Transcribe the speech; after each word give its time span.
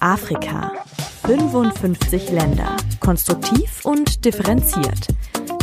Afrika. 0.00 0.72
55 1.22 2.30
Länder. 2.32 2.76
Konstruktiv 3.00 3.82
und 3.86 4.26
differenziert. 4.26 5.08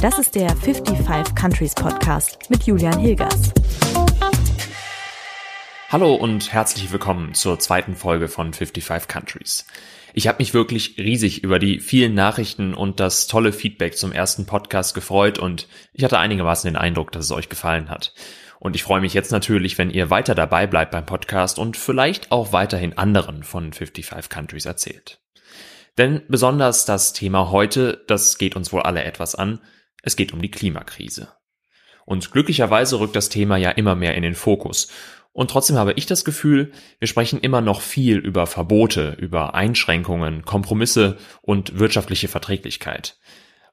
Das 0.02 0.18
ist 0.18 0.34
der 0.34 0.50
55 0.56 1.36
Countries 1.36 1.76
Podcast 1.76 2.50
mit 2.50 2.64
Julian 2.64 2.98
Hilgers. 2.98 3.54
Hallo 5.90 6.16
und 6.16 6.52
herzlich 6.52 6.92
willkommen 6.92 7.36
zur 7.36 7.60
zweiten 7.60 7.96
Folge 7.96 8.28
von 8.28 8.54
55 8.54 9.08
Countries. 9.08 9.68
Ich 10.16 10.28
habe 10.28 10.40
mich 10.40 10.56
wirklich 10.56 10.98
riesig 10.98 11.44
über 11.44 11.60
die 11.60 11.80
vielen 11.80 12.16
Nachrichten 12.16 12.74
und 12.74 13.00
das 13.00 13.28
tolle 13.28 13.54
Feedback 13.54 13.98
zum 13.98 14.12
ersten 14.12 14.48
Podcast 14.48 14.96
gefreut 14.96 15.38
und 15.38 15.68
ich 15.94 16.04
hatte 16.04 16.18
einigermaßen 16.18 16.68
den 16.68 16.76
Eindruck, 16.76 17.12
dass 17.12 17.26
es 17.26 17.32
euch 17.32 17.50
gefallen 17.50 17.92
hat. 17.92 18.16
Und 18.60 18.76
ich 18.76 18.84
freue 18.84 19.02
mich 19.02 19.14
jetzt 19.14 19.32
natürlich, 19.32 19.78
wenn 19.78 19.92
ihr 19.92 20.10
weiter 20.10 20.36
dabei 20.36 20.68
bleibt 20.68 20.92
beim 20.92 21.06
Podcast 21.06 21.60
und 21.60 21.78
vielleicht 21.78 22.32
auch 22.32 22.54
weiterhin 22.54 22.98
anderen 22.98 23.44
von 23.44 23.74
55 23.74 24.30
Countries 24.30 24.66
erzählt. 24.66 25.20
Denn 25.98 26.22
besonders 26.28 26.86
das 26.86 27.14
Thema 27.14 27.52
heute, 27.52 28.04
das 28.08 28.38
geht 28.38 28.56
uns 28.56 28.74
wohl 28.74 28.82
alle 28.82 29.04
etwas 29.04 29.36
an, 29.36 29.62
es 30.04 30.16
geht 30.16 30.34
um 30.34 30.42
die 30.42 30.52
Klimakrise. 30.52 31.30
Und 32.06 32.32
glücklicherweise 32.32 33.00
rückt 33.00 33.16
das 33.16 33.30
Thema 33.30 33.58
ja 33.58 33.72
immer 33.72 33.96
mehr 33.96 34.16
in 34.16 34.22
den 34.22 34.36
Fokus. 34.36 34.90
Und 35.32 35.52
trotzdem 35.52 35.78
habe 35.78 35.94
ich 35.94 36.06
das 36.06 36.24
Gefühl, 36.24 36.72
wir 37.00 37.08
sprechen 37.08 37.42
immer 37.42 37.60
noch 37.60 37.82
viel 37.82 38.18
über 38.18 38.48
Verbote, 38.48 39.18
über 39.20 39.54
Einschränkungen, 39.54 40.46
Kompromisse 40.46 41.18
und 41.42 41.80
wirtschaftliche 41.80 42.28
Verträglichkeit. 42.28 43.18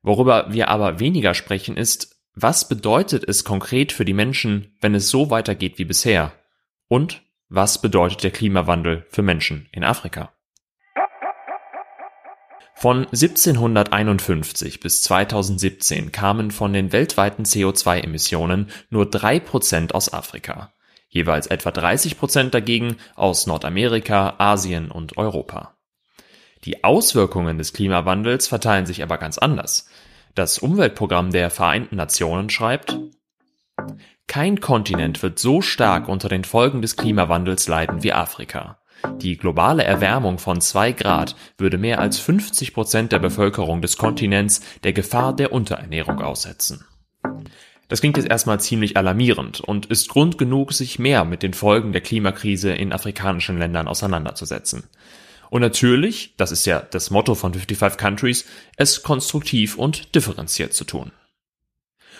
Worüber 0.02 0.46
wir 0.52 0.68
aber 0.68 0.98
weniger 0.98 1.34
sprechen 1.34 1.76
ist, 1.76 2.21
was 2.34 2.66
bedeutet 2.66 3.24
es 3.28 3.44
konkret 3.44 3.92
für 3.92 4.04
die 4.04 4.14
Menschen, 4.14 4.74
wenn 4.80 4.94
es 4.94 5.10
so 5.10 5.30
weitergeht 5.30 5.78
wie 5.78 5.84
bisher? 5.84 6.32
Und 6.88 7.22
was 7.48 7.80
bedeutet 7.80 8.22
der 8.22 8.30
Klimawandel 8.30 9.04
für 9.10 9.22
Menschen 9.22 9.68
in 9.72 9.84
Afrika? 9.84 10.32
Von 12.74 13.04
1751 13.06 14.80
bis 14.80 15.02
2017 15.02 16.10
kamen 16.10 16.50
von 16.50 16.72
den 16.72 16.90
weltweiten 16.90 17.44
CO2-Emissionen 17.44 18.70
nur 18.90 19.08
drei 19.08 19.38
Prozent 19.38 19.94
aus 19.94 20.12
Afrika, 20.12 20.72
jeweils 21.08 21.46
etwa 21.46 21.70
30 21.70 22.18
Prozent 22.18 22.54
dagegen 22.54 22.96
aus 23.14 23.46
Nordamerika, 23.46 24.34
Asien 24.38 24.90
und 24.90 25.16
Europa. 25.16 25.76
Die 26.64 26.82
Auswirkungen 26.82 27.58
des 27.58 27.72
Klimawandels 27.72 28.48
verteilen 28.48 28.86
sich 28.86 29.02
aber 29.02 29.18
ganz 29.18 29.38
anders. 29.38 29.88
Das 30.34 30.58
Umweltprogramm 30.58 31.30
der 31.30 31.50
Vereinten 31.50 31.96
Nationen 31.96 32.48
schreibt, 32.48 32.98
kein 34.26 34.60
Kontinent 34.60 35.22
wird 35.22 35.38
so 35.38 35.60
stark 35.60 36.08
unter 36.08 36.30
den 36.30 36.44
Folgen 36.44 36.80
des 36.80 36.96
Klimawandels 36.96 37.68
leiden 37.68 38.02
wie 38.02 38.14
Afrika. 38.14 38.78
Die 39.16 39.36
globale 39.36 39.84
Erwärmung 39.84 40.38
von 40.38 40.62
zwei 40.62 40.92
Grad 40.92 41.36
würde 41.58 41.76
mehr 41.76 41.98
als 41.98 42.18
50 42.18 42.72
Prozent 42.72 43.12
der 43.12 43.18
Bevölkerung 43.18 43.82
des 43.82 43.98
Kontinents 43.98 44.62
der 44.84 44.94
Gefahr 44.94 45.36
der 45.36 45.52
Unterernährung 45.52 46.22
aussetzen. 46.22 46.86
Das 47.88 48.00
klingt 48.00 48.16
jetzt 48.16 48.30
erstmal 48.30 48.58
ziemlich 48.58 48.96
alarmierend 48.96 49.60
und 49.60 49.84
ist 49.84 50.08
Grund 50.08 50.38
genug, 50.38 50.72
sich 50.72 50.98
mehr 50.98 51.26
mit 51.26 51.42
den 51.42 51.52
Folgen 51.52 51.92
der 51.92 52.00
Klimakrise 52.00 52.72
in 52.72 52.90
afrikanischen 52.90 53.58
Ländern 53.58 53.86
auseinanderzusetzen. 53.86 54.84
Und 55.52 55.60
natürlich, 55.60 56.32
das 56.38 56.50
ist 56.50 56.64
ja 56.64 56.80
das 56.80 57.10
Motto 57.10 57.34
von 57.34 57.52
55 57.52 57.98
Countries, 57.98 58.46
es 58.78 59.02
konstruktiv 59.02 59.76
und 59.76 60.14
differenziert 60.14 60.72
zu 60.72 60.84
tun. 60.84 61.12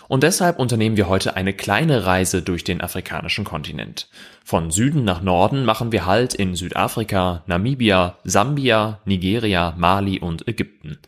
Und 0.07 0.23
deshalb 0.23 0.59
unternehmen 0.59 0.99
wir 0.99 1.09
heute 1.09 1.35
eine 1.35 1.55
kleine 1.55 2.05
Reise 2.05 2.43
durch 2.43 2.63
den 2.63 2.83
afrikanischen 2.83 3.47
Kontinent. 3.47 4.11
Von 4.45 4.71
Süden 4.71 5.05
nach 5.05 5.23
Norden 5.23 5.65
machen 5.65 5.93
wir 5.93 6.05
Halt 6.05 6.35
in 6.35 6.55
Südafrika, 6.55 7.43
Namibia, 7.47 8.19
Sambia, 8.23 9.01
Nigeria, 9.07 9.73
Mali 9.79 10.19
und 10.19 10.47
Ägypten. 10.47 10.99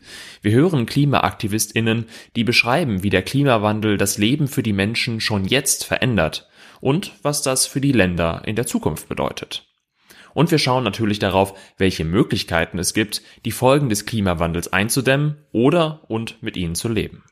Wir 0.41 0.53
hören 0.53 0.87
Klimaaktivistinnen, 0.87 2.05
die 2.35 2.43
beschreiben, 2.43 3.03
wie 3.03 3.11
der 3.11 3.21
Klimawandel 3.21 3.99
das 3.99 4.17
Leben 4.17 4.47
für 4.47 4.63
die 4.63 4.73
Menschen 4.73 5.21
schon 5.21 5.45
jetzt 5.45 5.85
verändert 5.85 6.49
und 6.81 7.11
was 7.21 7.43
das 7.43 7.67
für 7.67 7.81
die 7.81 7.91
Länder 7.91 8.41
in 8.45 8.55
der 8.55 8.65
Zukunft 8.65 9.07
bedeutet. 9.07 9.67
Und 10.35 10.51
wir 10.51 10.59
schauen 10.59 10.83
natürlich 10.83 11.17
darauf, 11.17 11.57
welche 11.77 12.03
Möglichkeiten 12.03 12.77
es 12.77 12.93
gibt, 12.93 13.23
die 13.45 13.51
Folgen 13.51 13.89
des 13.89 14.05
Klimawandels 14.05 14.71
einzudämmen 14.71 15.37
oder 15.51 16.01
und 16.07 16.43
mit 16.43 16.57
ihnen 16.57 16.75
zu 16.75 16.89
leben. 16.89 17.23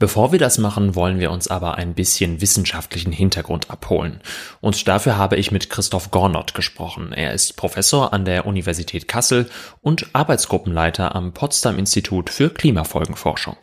Bevor 0.00 0.32
wir 0.32 0.38
das 0.38 0.56
machen, 0.56 0.94
wollen 0.94 1.20
wir 1.20 1.30
uns 1.30 1.48
aber 1.48 1.74
ein 1.74 1.92
bisschen 1.92 2.40
wissenschaftlichen 2.40 3.12
Hintergrund 3.12 3.68
abholen. 3.68 4.22
Und 4.62 4.88
dafür 4.88 5.18
habe 5.18 5.36
ich 5.36 5.52
mit 5.52 5.68
Christoph 5.68 6.10
Gornott 6.10 6.54
gesprochen. 6.54 7.12
Er 7.12 7.34
ist 7.34 7.58
Professor 7.58 8.14
an 8.14 8.24
der 8.24 8.46
Universität 8.46 9.06
Kassel 9.06 9.50
und 9.82 10.06
Arbeitsgruppenleiter 10.14 11.14
am 11.14 11.34
Potsdam 11.34 11.78
Institut 11.78 12.30
für 12.30 12.48
Klimafolgenforschung. 12.48 13.58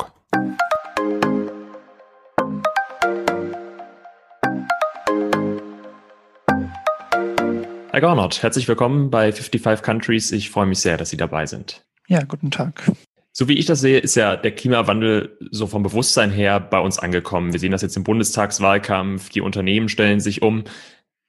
Herr 7.98 8.02
Gornott, 8.02 8.44
herzlich 8.44 8.68
willkommen 8.68 9.10
bei 9.10 9.32
55 9.32 9.84
Countries. 9.84 10.32
Ich 10.32 10.52
freue 10.52 10.68
mich 10.68 10.78
sehr, 10.78 10.98
dass 10.98 11.10
Sie 11.10 11.18
dabei 11.18 11.48
sind. 11.48 11.84
Ja, 12.08 12.22
guten 12.22 12.52
Tag. 12.52 12.92
So 13.32 13.48
wie 13.48 13.58
ich 13.58 13.66
das 13.66 13.80
sehe, 13.82 13.98
ist 13.98 14.14
ja 14.14 14.36
der 14.36 14.52
Klimawandel 14.52 15.36
so 15.50 15.66
vom 15.66 15.82
Bewusstsein 15.82 16.30
her 16.30 16.60
bei 16.60 16.80
uns 16.80 17.00
angekommen. 17.00 17.54
Wir 17.54 17.60
sehen 17.60 17.72
das 17.72 17.82
jetzt 17.82 17.98
im 17.98 18.04
Bundestagswahlkampf, 18.04 19.30
die 19.30 19.42
Unternehmen 19.42 19.90
stellen 19.90 20.20
sich 20.20 20.44
um. 20.44 20.66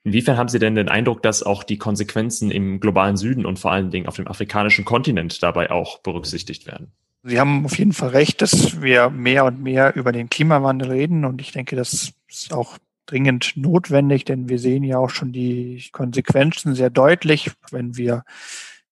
Inwiefern 0.05 0.37
haben 0.37 0.51
Sie 0.51 0.59
denn 0.59 0.75
den 0.75 0.91
Eindruck, 0.91 1.23
dass 1.23 1.43
auch 1.43 1.63
die 1.63 1.79
Konsequenzen 1.79 2.51
im 2.51 2.81
globalen 2.81 3.17
Süden 3.17 3.47
und 3.47 3.59
vor 3.59 3.73
allen 3.73 3.91
Dingen 3.91 4.07
auf 4.07 4.17
dem 4.17 4.29
afrikanischen 4.29 4.85
Kontinent 4.85 5.43
dabei 5.43 5.71
auch 5.71 6.01
berücksichtigt 6.01 6.67
werden? 6.67 6.93
Sie 7.23 7.41
haben 7.41 7.65
auf 7.65 7.79
jeden 7.79 7.95
Fall 7.95 8.11
recht, 8.11 8.43
dass 8.43 8.83
wir 8.83 9.09
mehr 9.09 9.47
und 9.47 9.63
mehr 9.63 9.97
über 9.97 10.13
den 10.13 10.29
Klimawandel 10.29 10.91
reden 10.91 11.25
und 11.25 11.41
ich 11.41 11.53
denke, 11.53 11.77
das 11.77 12.13
ist 12.29 12.53
auch 12.53 12.77
dringend 13.09 13.53
notwendig, 13.57 14.25
denn 14.25 14.49
wir 14.49 14.59
sehen 14.59 14.85
ja 14.85 14.99
auch 14.99 15.11
schon 15.11 15.33
die 15.33 15.89
Konsequenzen 15.93 16.75
sehr 16.75 16.91
deutlich, 16.91 17.51
wenn 17.71 17.97
wir 17.97 18.25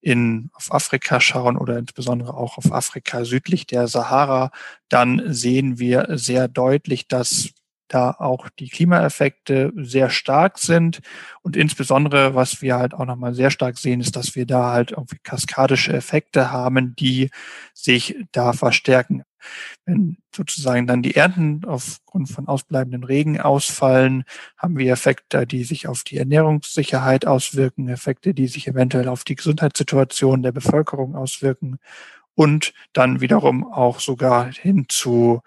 in, 0.00 0.50
auf 0.54 0.72
Afrika 0.72 1.20
schauen 1.20 1.56
oder 1.56 1.78
insbesondere 1.78 2.34
auch 2.34 2.58
auf 2.58 2.72
Afrika 2.72 3.24
südlich 3.24 3.66
der 3.66 3.88
Sahara, 3.88 4.50
dann 4.88 5.22
sehen 5.26 5.78
wir 5.78 6.06
sehr 6.10 6.48
deutlich, 6.48 7.08
dass 7.08 7.50
da 7.88 8.10
auch 8.10 8.48
die 8.58 8.68
Klimaeffekte 8.68 9.72
sehr 9.76 10.10
stark 10.10 10.58
sind. 10.58 11.00
Und 11.42 11.56
insbesondere, 11.56 12.34
was 12.34 12.62
wir 12.62 12.76
halt 12.76 12.94
auch 12.94 13.04
nochmal 13.06 13.34
sehr 13.34 13.50
stark 13.50 13.78
sehen, 13.78 14.00
ist, 14.00 14.16
dass 14.16 14.34
wir 14.34 14.46
da 14.46 14.72
halt 14.72 14.92
irgendwie 14.92 15.18
kaskadische 15.22 15.92
Effekte 15.92 16.50
haben, 16.50 16.94
die 16.96 17.30
sich 17.74 18.16
da 18.32 18.52
verstärken. 18.52 19.22
Wenn 19.84 20.16
sozusagen 20.34 20.86
dann 20.86 21.02
die 21.02 21.14
Ernten 21.14 21.64
aufgrund 21.64 22.28
von 22.28 22.48
ausbleibenden 22.48 23.04
Regen 23.04 23.40
ausfallen, 23.40 24.24
haben 24.56 24.76
wir 24.76 24.92
Effekte, 24.92 25.46
die 25.46 25.64
sich 25.64 25.86
auf 25.86 26.02
die 26.02 26.16
Ernährungssicherheit 26.16 27.26
auswirken, 27.26 27.88
Effekte, 27.88 28.34
die 28.34 28.48
sich 28.48 28.66
eventuell 28.66 29.08
auf 29.08 29.22
die 29.22 29.36
Gesundheitssituation 29.36 30.42
der 30.42 30.52
Bevölkerung 30.52 31.14
auswirken 31.14 31.78
und 32.36 32.74
dann 32.92 33.20
wiederum 33.20 33.64
auch 33.72 33.98
sogar 33.98 34.52
hin 34.52 34.86
zu 34.88 35.42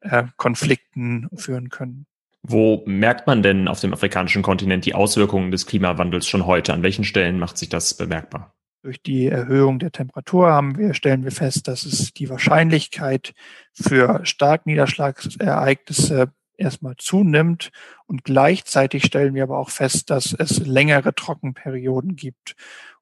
äh, 0.00 0.24
Konflikten 0.36 1.28
führen 1.34 1.68
können. 1.68 2.06
Wo 2.42 2.82
merkt 2.86 3.26
man 3.26 3.42
denn 3.42 3.68
auf 3.68 3.80
dem 3.80 3.92
afrikanischen 3.92 4.42
Kontinent 4.42 4.86
die 4.86 4.94
Auswirkungen 4.94 5.50
des 5.50 5.66
Klimawandels 5.66 6.26
schon 6.26 6.46
heute? 6.46 6.72
An 6.72 6.82
welchen 6.82 7.04
Stellen 7.04 7.38
macht 7.38 7.58
sich 7.58 7.68
das 7.68 7.94
bemerkbar? 7.94 8.54
Durch 8.82 9.02
die 9.02 9.26
Erhöhung 9.26 9.78
der 9.78 9.92
Temperatur 9.92 10.50
haben 10.50 10.78
wir, 10.78 10.94
stellen 10.94 11.22
wir 11.22 11.32
fest, 11.32 11.68
dass 11.68 11.84
es 11.84 12.14
die 12.14 12.30
Wahrscheinlichkeit 12.30 13.34
für 13.74 14.24
Starkniederschlagsereignisse 14.24 16.32
erstmal 16.56 16.96
zunimmt 16.96 17.72
und 18.06 18.24
gleichzeitig 18.24 19.04
stellen 19.04 19.34
wir 19.34 19.42
aber 19.42 19.58
auch 19.58 19.70
fest, 19.70 20.08
dass 20.08 20.32
es 20.32 20.66
längere 20.66 21.14
Trockenperioden 21.14 22.16
gibt. 22.16 22.56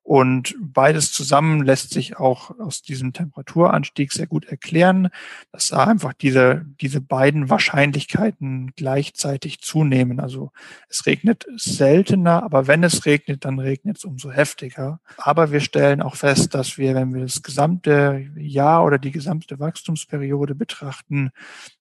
Und 0.08 0.54
beides 0.58 1.12
zusammen 1.12 1.62
lässt 1.62 1.90
sich 1.90 2.16
auch 2.16 2.58
aus 2.58 2.80
diesem 2.80 3.12
Temperaturanstieg 3.12 4.10
sehr 4.10 4.26
gut 4.26 4.46
erklären, 4.46 5.10
dass 5.52 5.68
da 5.68 5.84
einfach 5.84 6.14
diese, 6.14 6.64
diese 6.80 7.02
beiden 7.02 7.50
Wahrscheinlichkeiten 7.50 8.72
gleichzeitig 8.74 9.60
zunehmen. 9.60 10.18
Also 10.18 10.50
es 10.88 11.04
regnet 11.04 11.44
seltener, 11.56 12.42
aber 12.42 12.66
wenn 12.66 12.84
es 12.84 13.04
regnet, 13.04 13.44
dann 13.44 13.58
regnet 13.58 13.98
es 13.98 14.04
umso 14.06 14.30
heftiger. 14.30 14.98
Aber 15.18 15.52
wir 15.52 15.60
stellen 15.60 16.00
auch 16.00 16.16
fest, 16.16 16.54
dass 16.54 16.78
wir, 16.78 16.94
wenn 16.94 17.12
wir 17.12 17.20
das 17.20 17.42
gesamte 17.42 18.30
Jahr 18.34 18.86
oder 18.86 18.96
die 18.96 19.12
gesamte 19.12 19.60
Wachstumsperiode 19.60 20.54
betrachten, 20.54 21.32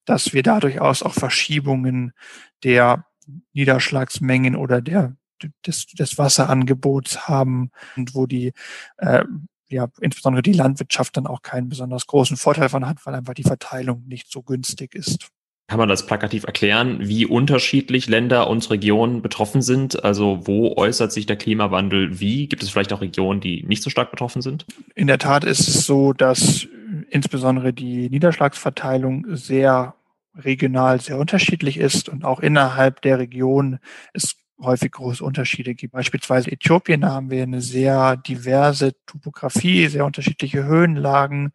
dass 0.04 0.34
wir 0.34 0.44
da 0.44 0.60
durchaus 0.60 1.02
auch 1.02 1.14
Verschiebungen 1.14 2.12
der 2.66 3.06
Niederschlagsmengen 3.54 4.58
oder 4.58 4.82
der 4.82 5.16
des, 5.66 5.88
des 5.88 6.18
Wasserangebots 6.18 7.28
haben 7.28 7.72
und 7.96 8.16
wo 8.16 8.26
die 8.26 8.54
äh, 8.98 9.24
ja 9.70 9.88
insbesondere 10.00 10.42
die 10.42 10.54
Landwirtschaft 10.54 11.18
dann 11.18 11.28
auch 11.28 11.42
keinen 11.42 11.70
besonders 11.70 12.08
großen 12.08 12.38
Vorteil 12.38 12.70
von 12.70 12.88
hat, 12.88 13.06
weil 13.06 13.16
einfach 13.16 13.34
die 13.34 13.44
Verteilung 13.44 14.04
nicht 14.08 14.32
so 14.32 14.42
günstig 14.42 14.96
ist. 14.96 15.30
Kann 15.70 15.80
man 15.80 15.90
das 15.90 16.06
plakativ 16.06 16.46
erklären, 16.46 17.00
wie 17.02 17.26
unterschiedlich 17.26 18.08
Länder 18.08 18.50
und 18.50 18.70
Regionen 18.70 19.22
betroffen 19.22 19.62
sind? 19.62 20.02
Also 20.02 20.48
wo 20.48 20.78
äußert 20.78 21.12
sich 21.12 21.26
der 21.26 21.36
Klimawandel 21.36 22.22
wie? 22.22 22.48
Gibt 22.48 22.64
es 22.64 22.70
vielleicht 22.70 22.94
auch 22.94 23.02
Regionen, 23.02 23.42
die 23.42 23.64
nicht 23.64 23.84
so 23.84 23.90
stark 23.90 24.10
betroffen 24.10 24.42
sind? 24.42 24.66
In 24.96 25.08
der 25.08 25.18
Tat 25.18 25.44
ist 25.44 25.68
es 25.68 25.86
so, 25.86 26.14
dass 26.14 26.66
insbesondere 27.10 27.74
die 27.74 28.10
Niederschlagsverteilung 28.10 29.26
sehr 29.36 29.96
regional 30.38 31.02
sehr 31.02 31.18
unterschiedlich 31.18 31.78
ist 31.78 32.08
und 32.08 32.24
auch 32.24 32.40
innerhalb 32.40 33.02
der 33.02 33.20
Region 33.20 33.80
es 34.14 34.36
häufig 34.60 34.92
große 34.92 35.24
Unterschiede 35.24 35.76
gibt. 35.76 35.94
Beispielsweise 35.94 36.52
Äthiopien, 36.52 37.02
da 37.02 37.12
haben 37.12 37.30
wir 37.30 37.44
eine 37.44 37.62
sehr 37.62 38.18
diverse 38.18 38.94
Topografie, 39.06 39.88
sehr 39.88 40.06
unterschiedliche 40.06 40.64
Höhenlagen 40.64 41.52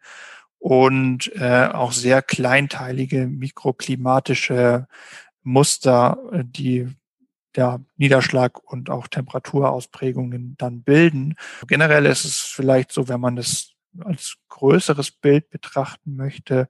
und 0.59 1.31
äh, 1.35 1.67
auch 1.67 1.91
sehr 1.91 2.21
kleinteilige 2.21 3.27
mikroklimatische 3.27 4.87
Muster, 5.41 6.17
äh, 6.31 6.43
die 6.45 6.87
der 7.55 7.83
Niederschlag 7.97 8.63
und 8.63 8.89
auch 8.89 9.07
Temperaturausprägungen 9.07 10.55
dann 10.57 10.83
bilden. 10.83 11.35
Generell 11.67 12.05
ist 12.05 12.25
es 12.25 12.39
vielleicht 12.39 12.91
so, 12.91 13.07
wenn 13.09 13.19
man 13.19 13.35
das 13.35 13.73
als 13.99 14.37
größeres 14.49 15.11
Bild 15.11 15.49
betrachten 15.49 16.15
möchte, 16.15 16.67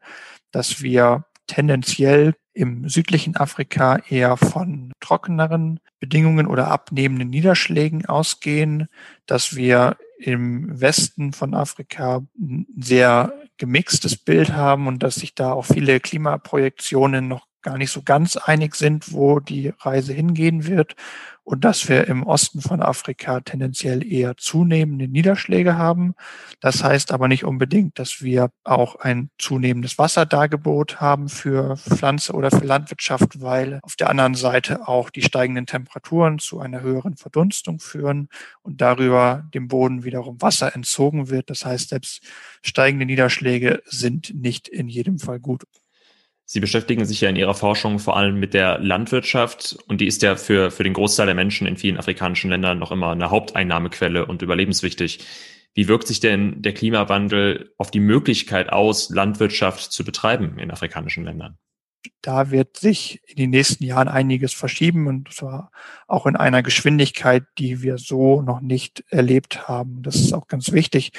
dass 0.52 0.82
wir 0.82 1.26
tendenziell 1.54 2.34
im 2.54 2.90
südlichen 2.90 3.36
Afrika 3.36 4.00
eher 4.10 4.38
von 4.38 4.92
trockeneren 5.00 5.80
Bedingungen 6.00 6.48
oder 6.48 6.68
abnehmenden 6.70 7.30
Niederschlägen 7.30 8.06
ausgehen, 8.06 8.88
dass 9.26 9.56
wir 9.56 9.98
im 10.18 10.80
Westen 10.80 11.34
von 11.34 11.54
Afrika 11.54 12.22
ein 12.40 12.66
sehr 12.78 13.34
gemixtes 13.58 14.18
Bild 14.18 14.54
haben 14.54 14.88
und 14.88 15.04
dass 15.04 15.16
sich 15.16 15.36
da 15.36 15.52
auch 15.52 15.66
viele 15.66 16.00
Klimaprojektionen 16.00 17.28
noch 17.28 17.46
gar 17.64 17.78
nicht 17.78 17.92
so 17.92 18.02
ganz 18.04 18.38
einig 18.38 18.76
sind, 18.76 19.14
wo 19.14 19.40
die 19.40 19.74
Reise 19.80 20.14
hingehen 20.14 20.68
wird 20.68 20.96
und 21.44 21.66
dass 21.66 21.90
wir 21.90 22.08
im 22.08 22.24
Osten 22.24 22.62
von 22.62 22.82
Afrika 22.82 23.42
tendenziell 23.42 24.06
eher 24.06 24.38
zunehmende 24.38 25.08
Niederschläge 25.08 25.78
haben. 25.78 26.16
Das 26.62 26.84
heißt 26.84 27.12
aber 27.12 27.28
nicht 27.28 27.44
unbedingt, 27.44 28.00
dass 28.00 28.22
wir 28.22 28.50
auch 28.64 28.96
ein 28.96 29.30
zunehmendes 29.38 29.98
Wasserdargebot 29.98 31.02
haben 31.02 31.28
für 31.28 31.76
Pflanze 31.78 32.34
oder 32.34 32.50
für 32.50 32.66
Landwirtschaft, 32.66 33.42
weil 33.42 33.80
auf 33.82 33.96
der 33.96 34.10
anderen 34.10 34.36
Seite 34.36 34.88
auch 34.88 35.10
die 35.10 35.22
steigenden 35.22 35.66
Temperaturen 35.66 36.40
zu 36.40 36.60
einer 36.60 36.82
höheren 36.82 37.18
Verdunstung 37.18 37.80
führen 37.80 38.30
und 38.62 38.80
darüber 38.80 39.44
dem 39.54 39.68
Boden 39.68 40.04
wiederum 40.04 40.42
Wasser 40.42 40.74
entzogen 40.76 41.30
wird. 41.30 41.50
Das 41.50 41.66
heißt, 41.66 41.90
selbst 41.90 42.22
steigende 42.62 43.06
Niederschläge 43.06 43.82
sind 43.86 44.34
nicht 44.34 44.70
in 44.70 44.88
jedem 44.88 45.20
Fall 45.20 45.40
gut. 45.40 45.64
Sie 46.46 46.60
beschäftigen 46.60 47.06
sich 47.06 47.22
ja 47.22 47.30
in 47.30 47.36
Ihrer 47.36 47.54
Forschung 47.54 48.00
vor 48.00 48.18
allem 48.18 48.40
mit 48.40 48.54
der 48.54 48.78
Landwirtschaft 48.80 49.78
und 49.88 50.02
die 50.02 50.08
ist 50.08 50.22
ja 50.22 50.36
für, 50.36 50.72
für 50.72 50.84
den 50.84 50.94
Großteil 50.94 51.26
der 51.26 51.36
Menschen 51.36 51.68
in 51.68 51.78
vielen 51.78 51.98
afrikanischen 51.98 52.50
Ländern 52.50 52.80
noch 52.80 52.92
immer 52.92 53.12
eine 53.12 53.30
Haupteinnahmequelle 53.30 54.26
und 54.26 54.42
überlebenswichtig. 54.42 55.26
Wie 55.74 55.88
wirkt 55.88 56.08
sich 56.08 56.20
denn 56.20 56.62
der 56.62 56.74
Klimawandel 56.74 57.74
auf 57.78 57.92
die 57.92 58.02
Möglichkeit 58.02 58.72
aus, 58.72 59.10
Landwirtschaft 59.10 59.92
zu 59.92 60.04
betreiben 60.04 60.60
in 60.60 60.70
afrikanischen 60.70 61.24
Ländern? 61.24 61.58
Da 62.22 62.52
wird 62.52 62.78
sich 62.78 63.22
in 63.28 63.38
den 63.38 63.50
nächsten 63.50 63.84
Jahren 63.86 64.08
einiges 64.10 64.54
verschieben 64.54 65.08
und 65.08 65.34
zwar 65.34 65.72
auch 66.08 66.26
in 66.26 66.36
einer 66.36 66.62
Geschwindigkeit, 66.62 67.44
die 67.58 67.82
wir 67.82 67.98
so 67.98 68.42
noch 68.42 68.60
nicht 68.60 69.04
erlebt 69.10 69.68
haben. 69.68 70.04
Das 70.04 70.16
ist 70.16 70.34
auch 70.34 70.48
ganz 70.48 70.74
wichtig, 70.74 71.14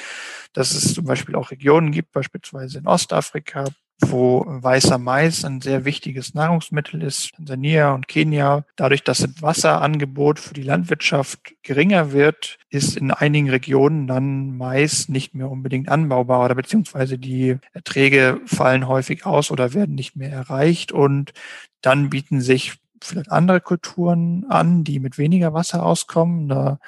dass 0.53 0.71
es 0.71 0.93
zum 0.93 1.05
Beispiel 1.05 1.35
auch 1.35 1.51
Regionen 1.51 1.91
gibt, 1.91 2.11
beispielsweise 2.11 2.77
in 2.77 2.87
Ostafrika, 2.87 3.65
wo 4.01 4.43
weißer 4.47 4.97
Mais 4.97 5.45
ein 5.45 5.61
sehr 5.61 5.85
wichtiges 5.85 6.33
Nahrungsmittel 6.33 7.01
ist, 7.01 7.31
Tansania 7.35 7.93
und 7.93 8.07
Kenia. 8.07 8.65
Dadurch, 8.75 9.03
dass 9.03 9.19
das 9.19 9.41
Wasserangebot 9.41 10.39
für 10.39 10.53
die 10.53 10.63
Landwirtschaft 10.63 11.55
geringer 11.63 12.11
wird, 12.11 12.57
ist 12.69 12.97
in 12.97 13.11
einigen 13.11 13.49
Regionen 13.49 14.07
dann 14.07 14.57
Mais 14.57 15.07
nicht 15.07 15.33
mehr 15.33 15.49
unbedingt 15.49 15.89
anbaubar 15.89 16.43
oder 16.45 16.55
beziehungsweise 16.55 17.17
die 17.17 17.57
Erträge 17.73 18.41
fallen 18.45 18.87
häufig 18.87 19.25
aus 19.25 19.51
oder 19.51 19.73
werden 19.73 19.95
nicht 19.95 20.15
mehr 20.15 20.31
erreicht 20.31 20.91
und 20.91 21.33
dann 21.81 22.09
bieten 22.09 22.41
sich 22.41 22.73
vielleicht 23.01 23.31
andere 23.31 23.61
Kulturen 23.61 24.45
an, 24.49 24.83
die 24.83 24.99
mit 24.99 25.17
weniger 25.17 25.53
Wasser 25.53 25.85
auskommen. 25.85 26.47
Da 26.47 26.79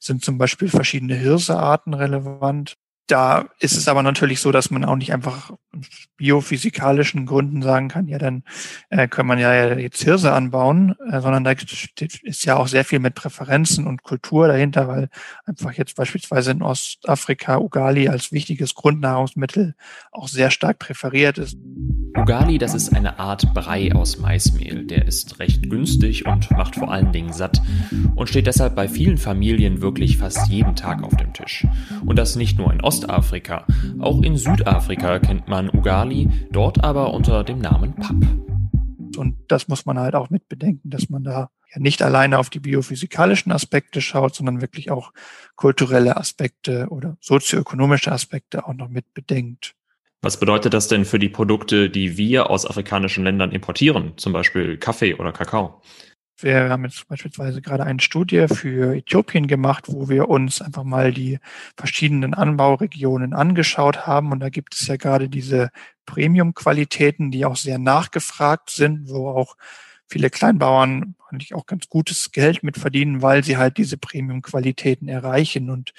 sind 0.00 0.24
zum 0.24 0.38
Beispiel 0.38 0.68
verschiedene 0.68 1.14
Hirsearten 1.14 1.94
relevant. 1.94 2.76
Da 3.06 3.46
ist 3.60 3.76
es 3.76 3.86
aber 3.86 4.02
natürlich 4.02 4.40
so, 4.40 4.50
dass 4.50 4.70
man 4.70 4.84
auch 4.84 4.96
nicht 4.96 5.12
einfach 5.12 5.52
biophysikalischen 6.16 7.26
Gründen 7.26 7.62
sagen 7.62 7.88
kann, 7.88 8.08
ja, 8.08 8.18
dann 8.18 8.42
äh, 8.90 9.08
kann 9.08 9.26
man 9.26 9.38
ja 9.38 9.74
jetzt 9.74 10.02
Hirse 10.02 10.32
anbauen, 10.32 10.94
äh, 11.10 11.20
sondern 11.20 11.44
da 11.44 11.52
ist 12.22 12.44
ja 12.44 12.56
auch 12.56 12.68
sehr 12.68 12.84
viel 12.84 12.98
mit 12.98 13.14
Präferenzen 13.14 13.86
und 13.86 14.02
Kultur 14.02 14.48
dahinter, 14.48 14.88
weil 14.88 15.08
einfach 15.44 15.72
jetzt 15.72 15.96
beispielsweise 15.96 16.52
in 16.52 16.62
Ostafrika 16.62 17.58
Ugali 17.58 18.08
als 18.08 18.32
wichtiges 18.32 18.74
Grundnahrungsmittel 18.74 19.74
auch 20.10 20.28
sehr 20.28 20.50
stark 20.50 20.78
präferiert 20.78 21.38
ist. 21.38 21.56
Ugali, 22.16 22.58
das 22.58 22.74
ist 22.74 22.94
eine 22.94 23.18
Art 23.18 23.52
Brei 23.52 23.94
aus 23.94 24.18
Maismehl. 24.18 24.86
Der 24.86 25.06
ist 25.06 25.38
recht 25.38 25.68
günstig 25.68 26.26
und 26.26 26.50
macht 26.52 26.76
vor 26.76 26.90
allen 26.90 27.12
Dingen 27.12 27.32
satt 27.32 27.60
und 28.14 28.28
steht 28.28 28.46
deshalb 28.46 28.74
bei 28.74 28.88
vielen 28.88 29.18
Familien 29.18 29.82
wirklich 29.82 30.16
fast 30.16 30.48
jeden 30.48 30.74
Tag 30.76 31.02
auf 31.02 31.14
dem 31.16 31.34
Tisch. 31.34 31.66
Und 32.06 32.18
das 32.18 32.36
nicht 32.36 32.58
nur 32.58 32.72
in 32.72 32.80
Ostafrika, 32.80 33.66
auch 33.98 34.22
in 34.22 34.36
Südafrika 34.36 35.18
kennt 35.18 35.48
man 35.48 35.65
Ugali, 35.72 36.28
dort 36.50 36.82
aber 36.84 37.12
unter 37.14 37.44
dem 37.44 37.58
Namen 37.58 37.94
Papp. 37.94 38.16
Und 39.16 39.36
das 39.48 39.68
muss 39.68 39.86
man 39.86 39.98
halt 39.98 40.14
auch 40.14 40.30
mit 40.30 40.48
bedenken, 40.48 40.90
dass 40.90 41.08
man 41.08 41.24
da 41.24 41.50
ja 41.74 41.80
nicht 41.80 42.02
alleine 42.02 42.38
auf 42.38 42.50
die 42.50 42.60
biophysikalischen 42.60 43.52
Aspekte 43.52 44.00
schaut, 44.00 44.34
sondern 44.34 44.60
wirklich 44.60 44.90
auch 44.90 45.12
kulturelle 45.54 46.16
Aspekte 46.16 46.88
oder 46.90 47.16
sozioökonomische 47.20 48.12
Aspekte 48.12 48.66
auch 48.66 48.74
noch 48.74 48.88
mit 48.88 49.14
bedenkt. 49.14 49.74
Was 50.22 50.40
bedeutet 50.40 50.74
das 50.74 50.88
denn 50.88 51.04
für 51.04 51.18
die 51.18 51.28
Produkte, 51.28 51.88
die 51.90 52.16
wir 52.16 52.50
aus 52.50 52.66
afrikanischen 52.66 53.24
Ländern 53.24 53.52
importieren, 53.52 54.14
zum 54.16 54.32
Beispiel 54.32 54.76
Kaffee 54.76 55.14
oder 55.14 55.32
Kakao? 55.32 55.82
Wir 56.38 56.68
haben 56.68 56.84
jetzt 56.84 57.08
beispielsweise 57.08 57.62
gerade 57.62 57.84
eine 57.84 58.00
Studie 58.00 58.46
für 58.48 58.96
Äthiopien 58.96 59.46
gemacht, 59.46 59.84
wo 59.88 60.08
wir 60.10 60.28
uns 60.28 60.60
einfach 60.60 60.84
mal 60.84 61.12
die 61.12 61.38
verschiedenen 61.76 62.34
Anbauregionen 62.34 63.32
angeschaut 63.32 64.06
haben. 64.06 64.32
Und 64.32 64.40
da 64.40 64.50
gibt 64.50 64.74
es 64.74 64.86
ja 64.86 64.96
gerade 64.96 65.30
diese 65.30 65.70
Premium-Qualitäten, 66.04 67.30
die 67.30 67.46
auch 67.46 67.56
sehr 67.56 67.78
nachgefragt 67.78 68.68
sind, 68.70 69.08
wo 69.08 69.30
auch 69.30 69.56
viele 70.08 70.28
Kleinbauern 70.28 71.14
eigentlich 71.30 71.54
auch 71.54 71.66
ganz 71.66 71.88
gutes 71.88 72.30
Geld 72.32 72.62
mit 72.62 72.76
verdienen, 72.76 73.22
weil 73.22 73.42
sie 73.42 73.56
halt 73.56 73.78
diese 73.78 73.96
Premium-Qualitäten 73.96 75.08
erreichen. 75.08 75.70
Und 75.70 75.94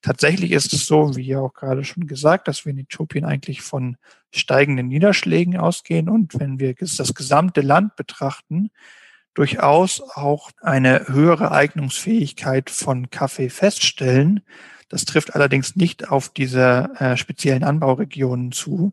tatsächlich 0.00 0.52
ist 0.52 0.72
es 0.72 0.86
so, 0.86 1.16
wie 1.16 1.26
ja 1.26 1.40
auch 1.40 1.52
gerade 1.52 1.84
schon 1.84 2.06
gesagt, 2.06 2.48
dass 2.48 2.64
wir 2.64 2.72
in 2.72 2.78
Äthiopien 2.78 3.24
eigentlich 3.24 3.62
von 3.62 3.96
steigenden 4.32 4.88
Niederschlägen 4.88 5.58
ausgehen. 5.58 6.08
Und 6.08 6.40
wenn 6.40 6.58
wir 6.58 6.74
das 6.74 7.14
gesamte 7.14 7.60
Land 7.60 7.94
betrachten, 7.96 8.70
durchaus 9.34 10.00
auch 10.00 10.50
eine 10.60 11.08
höhere 11.08 11.52
Eignungsfähigkeit 11.52 12.70
von 12.70 13.10
Kaffee 13.10 13.50
feststellen. 13.50 14.40
Das 14.88 15.04
trifft 15.04 15.34
allerdings 15.34 15.74
nicht 15.74 16.10
auf 16.10 16.28
diese 16.28 16.90
äh, 16.98 17.16
speziellen 17.16 17.64
Anbauregionen 17.64 18.52
zu. 18.52 18.92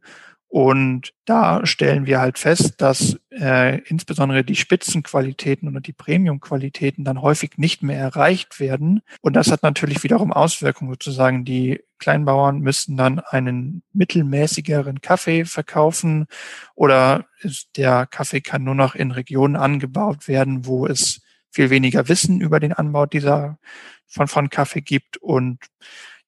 Und 0.51 1.13
da 1.25 1.63
stellen 1.68 2.08
wir 2.08 2.20
halt 2.20 2.39
fest, 2.39 2.82
dass 2.82 3.20
äh, 3.29 3.82
insbesondere 3.82 4.44
die 4.44 4.56
Spitzenqualitäten 4.56 5.70
oder 5.70 5.79
die 5.79 5.94
Premiumqualitäten 5.94 7.06
dann 7.06 7.22
häufig 7.22 7.51
nicht 7.58 7.84
mehr 7.84 8.00
erreicht 8.00 8.60
werden. 8.60 9.03
Und 9.22 9.36
das 9.36 9.51
hat 9.51 9.62
natürlich 9.62 10.01
wiederum 10.03 10.34
Auswirkungen 10.34 10.89
sozusagen. 10.89 11.46
Die 11.46 11.84
Kleinbauern 12.00 12.62
müssten 12.62 12.98
dann 12.98 13.20
einen 13.20 13.84
mittelmäßigeren 13.94 15.01
Kaffee 15.01 15.46
verkaufen 15.46 16.25
oder 16.74 17.25
der 17.77 18.08
Kaffee 18.08 18.41
kann 18.41 18.63
nur 18.63 18.75
noch 18.75 18.96
in 18.96 19.12
Regionen 19.12 19.56
angebaut 19.56 20.27
werden, 20.27 20.65
wo 20.65 20.88
es 20.88 21.22
viel 21.51 21.70
weniger 21.70 22.08
Wissen 22.08 22.41
über 22.41 22.60
den 22.60 22.74
Anbau 22.74 23.06
dieser 23.06 23.60
von, 24.08 24.27
von 24.27 24.50
Kaffee 24.50 24.82
gibt 24.82 25.18
und 25.18 25.60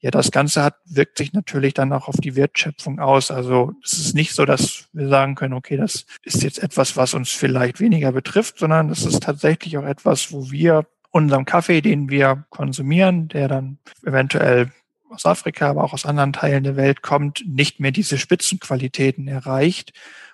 ja, 0.02 0.10
das 0.10 0.32
Ganze 0.32 0.64
hat, 0.64 0.78
wirkt 0.86 1.20
sich 1.20 1.32
natürlich 1.32 1.76
dann 1.76 1.94
auch 1.94 2.08
auf 2.08 2.18
die 2.18 2.36
Wertschöpfung 2.36 3.00
aus. 3.00 3.30
Also 3.30 3.74
es 3.84 3.94
ist 3.94 4.16
nicht 4.16 4.34
so, 4.34 4.46
dass 4.46 4.90
wir 4.94 5.08
sagen 5.08 5.36
können, 5.36 5.54
okay, 5.54 5.78
das 5.78 6.08
ist 6.24 6.42
jetzt 6.42 6.62
etwas, 6.62 6.98
was 6.98 7.14
uns 7.14 7.30
vielleicht 7.30 7.80
weniger 7.80 8.12
betrifft, 8.12 8.58
sondern 8.58 8.90
es 8.90 9.06
ist 9.06 9.22
tatsächlich 9.22 9.78
auch 9.78 9.86
etwas, 9.86 10.32
wo 10.32 10.50
wir 10.50 10.88
unserem 11.12 11.46
Kaffee, 11.46 11.82
den 11.82 12.10
wir 12.10 12.46
konsumieren, 12.50 13.28
der 13.28 13.48
dann 13.48 13.78
eventuell 14.04 14.72
aus 15.12 15.26
Afrika, 15.26 15.70
aber 15.70 15.84
auch 15.84 15.94
aus 15.94 16.06
anderen 16.06 16.34
Teilen 16.34 16.64
der 16.64 16.78
Welt 16.78 17.04
kommt, 17.04 17.44
nicht 17.46 17.80
mehr 17.80 17.92
diese 17.92 18.18
Spitzenqualitäten 18.18 19.28
erreicht. 19.28 19.94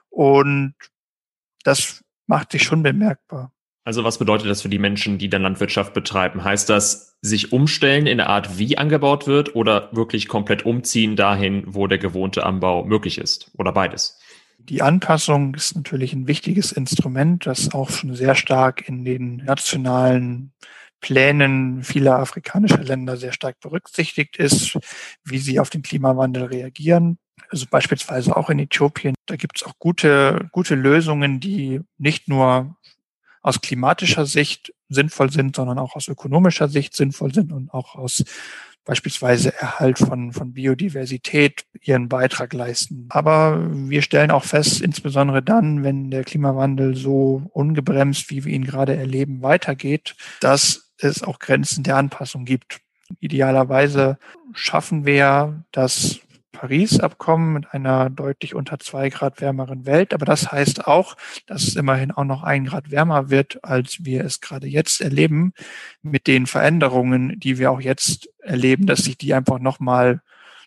Und 0.09 0.75
das 1.63 2.05
macht 2.25 2.53
sich 2.53 2.63
schon 2.63 2.83
bemerkbar. 2.83 3.51
Also 3.87 4.03
was 4.03 4.17
bedeutet 4.17 4.49
das 4.49 4.61
für 4.61 4.67
die 4.67 4.79
Menschen, 4.79 5.17
die 5.17 5.29
dann 5.29 5.43
Landwirtschaft 5.43 5.93
betreiben? 5.93 6.43
Heißt 6.43 6.69
das, 6.69 7.15
sich 7.21 7.53
umstellen 7.53 8.05
in 8.05 8.17
der 8.17 8.27
Art, 8.27 8.59
wie 8.59 8.77
angebaut 8.77 9.27
wird 9.27 9.55
oder 9.55 9.87
wirklich 9.93 10.27
komplett 10.27 10.65
umziehen 10.65 11.15
dahin, 11.15 11.63
wo 11.67 11.87
der 11.87 11.97
gewohnte 11.97 12.45
Anbau 12.45 12.83
möglich 12.83 13.17
ist 13.17 13.49
oder 13.57 13.71
beides? 13.71 14.19
Die 14.59 14.81
Anpassung 14.81 15.55
ist 15.55 15.77
natürlich 15.77 16.11
ein 16.11 16.27
wichtiges 16.27 16.73
Instrument, 16.73 17.45
das 17.45 17.73
auch 17.73 17.89
schon 17.89 18.13
sehr 18.13 18.35
stark 18.35 18.89
in 18.89 19.05
den 19.05 19.37
nationalen 19.37 20.51
Plänen 20.99 21.81
vieler 21.81 22.19
afrikanischer 22.19 22.83
Länder 22.83 23.15
sehr 23.15 23.31
stark 23.31 23.57
berücksichtigt 23.61 24.35
ist, 24.35 24.77
wie 25.23 25.37
sie 25.37 25.61
auf 25.61 25.69
den 25.69 25.81
Klimawandel 25.81 26.43
reagieren. 26.43 27.19
Also 27.49 27.65
beispielsweise 27.69 28.35
auch 28.35 28.49
in 28.49 28.59
Äthiopien. 28.59 29.15
Da 29.27 29.37
gibt 29.37 29.55
es 29.55 29.63
auch 29.63 29.79
gute, 29.79 30.49
gute 30.51 30.75
Lösungen, 30.75 31.39
die 31.39 31.79
nicht 31.97 32.27
nur 32.27 32.75
aus 33.47 33.61
klimatischer 33.61 34.25
Sicht 34.25 34.73
sinnvoll 34.89 35.31
sind, 35.31 35.55
sondern 35.55 35.79
auch 35.79 35.95
aus 35.95 36.07
ökonomischer 36.07 36.67
Sicht 36.67 36.95
sinnvoll 36.95 37.33
sind 37.33 37.51
und 37.53 37.73
auch 37.73 37.95
aus 37.95 38.23
beispielsweise 38.83 39.53
Erhalt 39.53 39.99
von, 39.99 40.31
von 40.31 40.53
Biodiversität 40.53 41.65
ihren 41.81 42.09
Beitrag 42.09 42.53
leisten. 42.53 43.07
Aber 43.09 43.67
wir 43.71 44.01
stellen 44.01 44.31
auch 44.31 44.43
fest, 44.43 44.81
insbesondere 44.81 45.43
dann, 45.43 45.83
wenn 45.83 46.09
der 46.09 46.23
Klimawandel 46.23 46.95
so 46.95 47.43
ungebremst, 47.53 48.29
wie 48.29 48.45
wir 48.45 48.53
ihn 48.53 48.65
gerade 48.65 48.95
erleben, 48.95 49.41
weitergeht, 49.41 50.15
dass 50.39 50.91
es 50.97 51.23
auch 51.23 51.39
Grenzen 51.39 51.83
der 51.83 51.97
Anpassung 51.97 52.45
gibt. 52.45 52.79
Idealerweise 53.19 54.17
schaffen 54.53 55.05
wir 55.05 55.63
das 55.71 56.19
Paris-Abkommen 56.51 57.53
mit 57.53 57.73
einer 57.73 58.09
deutlich 58.09 58.55
unter 58.55 58.79
zwei 58.79 59.09
Grad 59.09 59.41
wärmeren 59.41 59.85
Welt. 59.85 60.13
Aber 60.13 60.25
das 60.25 60.51
heißt 60.51 60.87
auch, 60.87 61.15
dass 61.45 61.63
es 61.63 61.75
immerhin 61.75 62.11
auch 62.11 62.23
noch 62.23 62.43
ein 62.43 62.65
Grad 62.65 62.91
wärmer 62.91 63.29
wird, 63.29 63.63
als 63.63 64.03
wir 64.05 64.23
es 64.23 64.41
gerade 64.41 64.67
jetzt 64.67 65.01
erleben, 65.01 65.53
mit 66.01 66.27
den 66.27 66.47
Veränderungen, 66.47 67.39
die 67.39 67.57
wir 67.57 67.71
auch 67.71 67.81
jetzt 67.81 68.29
erleben, 68.39 68.85
dass 68.85 68.99
sich 68.99 69.17
die 69.17 69.33
einfach 69.33 69.59
nochmal 69.59 70.21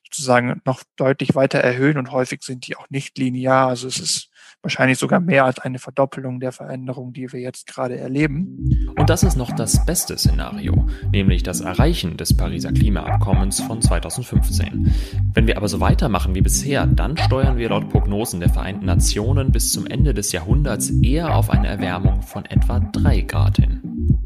sozusagen 0.05 0.61
noch 0.65 0.83
deutlich 0.97 1.35
weiter 1.35 1.59
erhöhen 1.59 1.99
und 1.99 2.11
häufig 2.11 2.43
sind 2.43 2.67
die 2.67 2.77
auch 2.77 2.89
nicht 2.91 3.17
linear. 3.19 3.69
Also 3.69 3.89
es 3.89 3.99
ist 3.99 4.30
wahrscheinlich 4.63 4.99
sogar 4.99 5.21
mehr 5.21 5.45
als 5.45 5.59
eine 5.59 5.79
Verdoppelung 5.79 6.41
der 6.41 6.53
Veränderung, 6.53 7.13
die 7.13 7.33
wir 7.33 7.41
jetzt 7.41 7.67
gerade 7.67 7.99
erleben. 7.99 8.93
Und 8.97 9.09
das 9.09 9.23
ist 9.23 9.37
noch 9.37 9.53
das 9.53 9.85
beste 9.87 10.19
Szenario, 10.19 10.87
nämlich 11.13 11.43
das 11.43 11.61
Erreichen 11.61 12.17
des 12.17 12.37
Pariser 12.37 12.73
Klimaabkommens 12.73 13.61
von 13.61 13.81
2015. 13.81 14.93
Wenn 15.33 15.47
wir 15.47 15.57
aber 15.57 15.69
so 15.69 15.81
weitermachen 15.81 16.35
wie 16.35 16.43
bisher, 16.43 16.87
dann 16.87 17.17
steuern 17.17 17.57
wir 17.57 17.71
laut 17.71 17.89
Prognosen 17.89 18.41
der 18.41 18.51
Vereinten 18.51 18.87
Nationen 18.87 19.53
bis 19.53 19.73
zum 19.73 19.87
Ende 19.87 20.15
des 20.15 20.33
Jahrhunderts 20.33 20.91
eher 20.91 21.35
auf 21.35 21.51
eine 21.51 21.69
Erwärmung 21.69 22.23
von 22.23 22.45
etwa 22.45 22.81
drei 22.81 23.23
Grad 23.23 23.57
hin. 23.57 23.81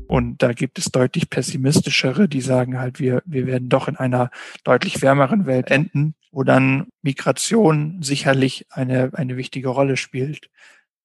Und 0.06 0.42
da 0.42 0.52
gibt 0.52 0.78
es 0.78 0.86
deutlich 0.86 1.30
pessimistischere, 1.30 2.28
die 2.28 2.40
sagen 2.40 2.78
halt, 2.78 3.00
wir, 3.00 3.22
wir 3.24 3.46
werden 3.46 3.68
doch 3.68 3.88
in 3.88 3.96
einer 3.96 4.30
deutlich 4.62 5.02
wärmeren 5.02 5.46
Welt 5.46 5.70
enden 5.70 6.14
wo 6.34 6.42
dann 6.42 6.88
Migration 7.02 8.02
sicherlich 8.02 8.66
eine, 8.70 9.10
eine 9.14 9.36
wichtige 9.36 9.68
Rolle 9.68 9.96
spielt. 9.96 10.50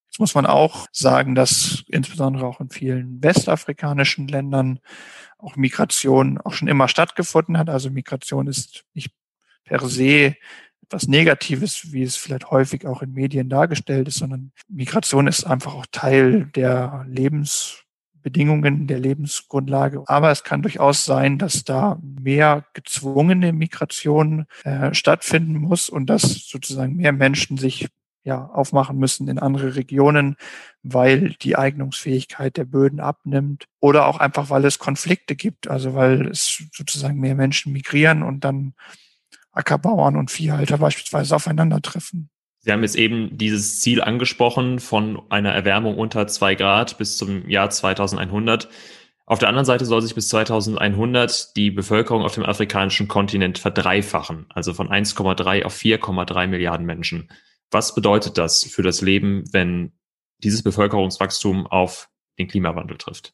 Jetzt 0.08 0.18
muss 0.18 0.34
man 0.34 0.44
auch 0.44 0.88
sagen, 0.90 1.36
dass 1.36 1.84
insbesondere 1.86 2.44
auch 2.46 2.60
in 2.60 2.70
vielen 2.70 3.22
westafrikanischen 3.22 4.26
Ländern 4.26 4.80
auch 5.38 5.54
Migration 5.54 6.38
auch 6.38 6.52
schon 6.52 6.66
immer 6.66 6.88
stattgefunden 6.88 7.58
hat. 7.58 7.70
Also 7.70 7.90
Migration 7.90 8.48
ist 8.48 8.84
nicht 8.92 9.12
per 9.62 9.88
se 9.88 10.34
etwas 10.82 11.06
Negatives, 11.06 11.92
wie 11.92 12.02
es 12.02 12.16
vielleicht 12.16 12.50
häufig 12.50 12.84
auch 12.86 13.00
in 13.00 13.12
Medien 13.12 13.48
dargestellt 13.48 14.08
ist, 14.08 14.18
sondern 14.18 14.50
Migration 14.68 15.28
ist 15.28 15.44
einfach 15.44 15.74
auch 15.74 15.86
Teil 15.92 16.46
der 16.56 17.04
Lebens 17.08 17.84
Bedingungen 18.22 18.86
der 18.86 18.98
Lebensgrundlage. 18.98 20.02
Aber 20.06 20.30
es 20.30 20.44
kann 20.44 20.62
durchaus 20.62 21.04
sein, 21.04 21.38
dass 21.38 21.64
da 21.64 21.98
mehr 22.02 22.64
gezwungene 22.74 23.52
Migration 23.52 24.46
äh, 24.64 24.94
stattfinden 24.94 25.58
muss 25.58 25.88
und 25.88 26.06
dass 26.06 26.22
sozusagen 26.48 26.96
mehr 26.96 27.12
Menschen 27.12 27.56
sich 27.56 27.88
ja, 28.22 28.44
aufmachen 28.44 28.98
müssen 28.98 29.28
in 29.28 29.38
andere 29.38 29.76
Regionen, 29.76 30.36
weil 30.82 31.30
die 31.40 31.56
Eignungsfähigkeit 31.56 32.56
der 32.56 32.64
Böden 32.64 33.00
abnimmt 33.00 33.66
oder 33.80 34.06
auch 34.06 34.18
einfach, 34.18 34.50
weil 34.50 34.64
es 34.64 34.78
Konflikte 34.78 35.36
gibt, 35.36 35.68
also 35.68 35.94
weil 35.94 36.28
es 36.28 36.64
sozusagen 36.72 37.18
mehr 37.18 37.34
Menschen 37.34 37.72
migrieren 37.72 38.22
und 38.22 38.44
dann 38.44 38.74
Ackerbauern 39.52 40.16
und 40.16 40.30
Viehhalter 40.30 40.78
beispielsweise 40.78 41.34
aufeinandertreffen. 41.34 42.30
Sie 42.60 42.72
haben 42.72 42.82
jetzt 42.82 42.96
eben 42.96 43.38
dieses 43.38 43.80
Ziel 43.80 44.02
angesprochen 44.02 44.80
von 44.80 45.22
einer 45.30 45.52
Erwärmung 45.52 45.96
unter 45.96 46.26
zwei 46.26 46.54
Grad 46.54 46.98
bis 46.98 47.16
zum 47.16 47.48
Jahr 47.48 47.70
2100. 47.70 48.68
Auf 49.24 49.38
der 49.38 49.48
anderen 49.48 49.64
Seite 49.64 49.86
soll 49.86 50.02
sich 50.02 50.14
bis 50.14 50.28
2100 50.28 51.56
die 51.56 51.70
Bevölkerung 51.70 52.22
auf 52.22 52.34
dem 52.34 52.44
afrikanischen 52.44 53.08
Kontinent 53.08 53.58
verdreifachen, 53.58 54.46
also 54.50 54.74
von 54.74 54.90
1,3 54.90 55.64
auf 55.64 55.74
4,3 55.74 56.48
Milliarden 56.48 56.84
Menschen. 56.84 57.30
Was 57.70 57.94
bedeutet 57.94 58.36
das 58.36 58.64
für 58.64 58.82
das 58.82 59.00
Leben, 59.00 59.44
wenn 59.52 59.92
dieses 60.38 60.62
Bevölkerungswachstum 60.62 61.66
auf 61.66 62.08
den 62.38 62.48
Klimawandel 62.48 62.98
trifft? 62.98 63.32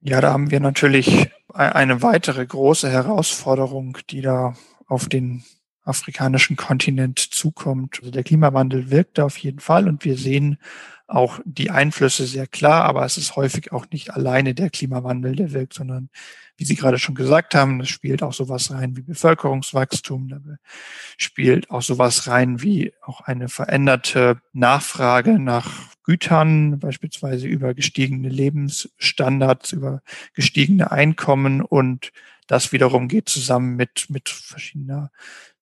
Ja, 0.00 0.22
da 0.22 0.32
haben 0.32 0.50
wir 0.50 0.60
natürlich 0.60 1.28
eine 1.52 2.02
weitere 2.02 2.46
große 2.46 2.88
Herausforderung, 2.88 3.98
die 4.08 4.22
da 4.22 4.54
auf 4.86 5.08
den 5.08 5.44
afrikanischen 5.90 6.56
Kontinent 6.56 7.18
zukommt. 7.18 7.98
Also 8.00 8.10
der 8.10 8.24
Klimawandel 8.24 8.90
wirkt 8.90 9.20
auf 9.20 9.36
jeden 9.36 9.60
Fall 9.60 9.86
und 9.88 10.04
wir 10.04 10.16
sehen 10.16 10.58
auch 11.10 11.40
die 11.44 11.70
Einflüsse 11.70 12.24
sehr 12.24 12.46
klar, 12.46 12.84
aber 12.84 13.04
es 13.04 13.18
ist 13.18 13.36
häufig 13.36 13.72
auch 13.72 13.86
nicht 13.90 14.14
alleine 14.14 14.54
der 14.54 14.70
Klimawandel, 14.70 15.36
der 15.36 15.52
wirkt, 15.52 15.74
sondern 15.74 16.08
wie 16.56 16.64
Sie 16.64 16.76
gerade 16.76 16.98
schon 16.98 17.14
gesagt 17.14 17.54
haben, 17.54 17.80
es 17.80 17.88
spielt 17.88 18.22
auch 18.22 18.32
sowas 18.32 18.70
rein 18.70 18.96
wie 18.96 19.02
Bevölkerungswachstum, 19.02 20.28
da 20.28 20.40
spielt 21.16 21.70
auch 21.70 21.82
sowas 21.82 22.28
rein 22.28 22.62
wie 22.62 22.92
auch 23.02 23.22
eine 23.22 23.48
veränderte 23.48 24.40
Nachfrage 24.52 25.38
nach 25.38 25.68
Gütern, 26.04 26.78
beispielsweise 26.78 27.48
über 27.48 27.74
gestiegene 27.74 28.28
Lebensstandards, 28.28 29.72
über 29.72 30.02
gestiegene 30.34 30.90
Einkommen 30.90 31.60
und 31.60 32.12
das 32.46 32.72
wiederum 32.72 33.06
geht 33.06 33.28
zusammen 33.28 33.76
mit, 33.76 34.06
mit 34.08 34.28
verschiedener 34.28 35.12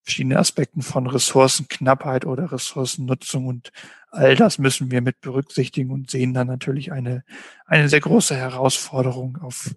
verschiedene 0.08 0.38
Aspekten 0.38 0.80
von 0.80 1.06
Ressourcenknappheit 1.06 2.24
oder 2.24 2.50
Ressourcennutzung 2.50 3.46
und 3.46 3.72
all 4.10 4.36
das 4.36 4.56
müssen 4.56 4.90
wir 4.90 5.02
mit 5.02 5.20
berücksichtigen 5.20 5.90
und 5.90 6.10
sehen 6.10 6.32
dann 6.32 6.46
natürlich 6.46 6.92
eine, 6.92 7.24
eine 7.66 7.90
sehr 7.90 8.00
große 8.00 8.34
Herausforderung 8.34 9.36
auf 9.42 9.74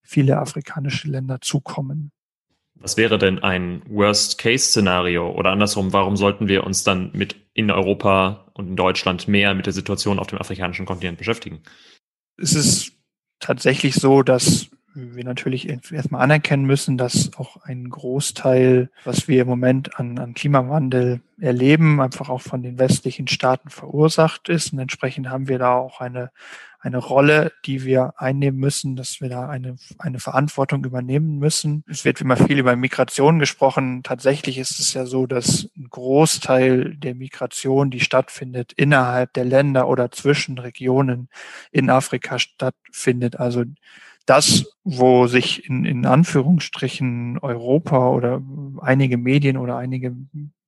viele 0.00 0.38
afrikanische 0.38 1.08
Länder 1.08 1.40
zukommen. 1.40 2.12
Was 2.76 2.96
wäre 2.96 3.18
denn 3.18 3.40
ein 3.40 3.82
Worst-Case-Szenario? 3.88 5.32
Oder 5.32 5.50
andersrum, 5.50 5.92
warum 5.92 6.16
sollten 6.16 6.46
wir 6.46 6.62
uns 6.62 6.84
dann 6.84 7.10
mit 7.12 7.34
in 7.52 7.72
Europa 7.72 8.52
und 8.54 8.68
in 8.68 8.76
Deutschland 8.76 9.26
mehr 9.26 9.52
mit 9.52 9.66
der 9.66 9.72
Situation 9.72 10.20
auf 10.20 10.28
dem 10.28 10.38
afrikanischen 10.38 10.86
Kontinent 10.86 11.18
beschäftigen? 11.18 11.60
Es 12.36 12.54
ist 12.54 12.92
tatsächlich 13.40 13.96
so, 13.96 14.22
dass 14.22 14.70
wir 14.94 15.24
natürlich 15.24 15.68
erstmal 15.68 16.22
anerkennen 16.22 16.64
müssen, 16.64 16.98
dass 16.98 17.30
auch 17.36 17.56
ein 17.64 17.88
Großteil, 17.88 18.90
was 19.04 19.28
wir 19.28 19.42
im 19.42 19.48
Moment 19.48 19.98
an, 19.98 20.18
an 20.18 20.34
Klimawandel 20.34 21.20
erleben, 21.40 22.00
einfach 22.00 22.28
auch 22.28 22.40
von 22.40 22.62
den 22.62 22.78
westlichen 22.78 23.26
Staaten 23.28 23.70
verursacht 23.70 24.48
ist. 24.48 24.72
Und 24.72 24.78
entsprechend 24.78 25.28
haben 25.28 25.48
wir 25.48 25.58
da 25.58 25.74
auch 25.74 26.00
eine, 26.00 26.30
eine 26.78 26.98
Rolle, 26.98 27.52
die 27.64 27.84
wir 27.84 28.14
einnehmen 28.16 28.58
müssen, 28.58 28.96
dass 28.96 29.20
wir 29.20 29.28
da 29.28 29.48
eine, 29.48 29.76
eine 29.98 30.18
Verantwortung 30.18 30.84
übernehmen 30.84 31.38
müssen. 31.38 31.84
Es 31.88 32.04
wird 32.04 32.20
immer 32.20 32.36
viel 32.36 32.58
über 32.58 32.76
Migration 32.76 33.38
gesprochen. 33.38 34.02
Tatsächlich 34.02 34.58
ist 34.58 34.78
es 34.78 34.92
ja 34.92 35.06
so, 35.06 35.26
dass 35.26 35.68
ein 35.76 35.88
Großteil 35.90 36.96
der 36.96 37.14
Migration, 37.14 37.90
die 37.90 38.00
stattfindet, 38.00 38.72
innerhalb 38.72 39.32
der 39.32 39.44
Länder 39.44 39.88
oder 39.88 40.10
zwischen 40.10 40.58
Regionen 40.58 41.28
in 41.70 41.88
Afrika 41.88 42.38
stattfindet. 42.38 43.38
Also 43.38 43.64
das, 44.26 44.64
wo 44.84 45.26
sich 45.26 45.68
in, 45.68 45.84
in 45.84 46.06
Anführungsstrichen 46.06 47.38
Europa 47.38 48.08
oder 48.10 48.42
einige 48.80 49.16
Medien 49.16 49.56
oder 49.56 49.76
einige 49.76 50.14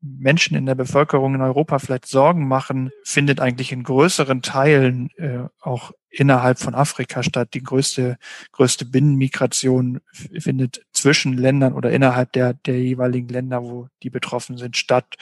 Menschen 0.01 0.57
in 0.57 0.67
der 0.67 0.75
Bevölkerung 0.75 1.35
in 1.35 1.41
Europa 1.41 1.79
vielleicht 1.79 2.07
Sorgen 2.07 2.47
machen, 2.47 2.91
findet 3.05 3.41
eigentlich 3.41 3.73
in 3.73 3.83
größeren 3.83 4.43
Teilen 4.43 5.11
äh, 5.17 5.49
auch 5.61 5.93
innerhalb 6.11 6.59
von 6.59 6.75
Afrika 6.75 7.23
statt. 7.23 7.51
Die 7.55 7.63
größte, 7.63 8.19
größte 8.53 8.85
Binnenmigration 8.85 10.01
findet 10.13 10.85
zwischen 10.93 11.37
Ländern 11.37 11.73
oder 11.73 11.91
innerhalb 11.91 12.33
der, 12.33 12.55
der 12.55 12.81
jeweiligen 12.81 13.29
Länder, 13.29 13.63
wo 13.63 13.89
die 14.03 14.11
betroffen 14.11 14.59
sind, 14.59 14.77
statt. 14.77 15.17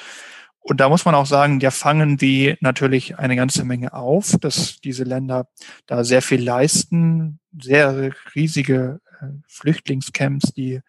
Und 0.62 0.80
da 0.80 0.88
muss 0.88 1.04
man 1.04 1.14
auch 1.14 1.26
sagen, 1.26 1.60
ja 1.60 1.70
fangen 1.70 2.16
die 2.16 2.56
natürlich 2.60 3.18
eine 3.18 3.36
ganze 3.36 3.64
Menge 3.64 3.92
auf, 3.92 4.36
dass 4.40 4.80
diese 4.80 5.04
Länder 5.04 5.48
da 5.86 6.04
sehr 6.04 6.22
viel 6.22 6.42
leisten, 6.42 7.40
sehr 7.58 8.12
riesige 8.34 9.00
äh, 9.20 9.26
Flüchtlingscamps, 9.48 10.52
die 10.52 10.80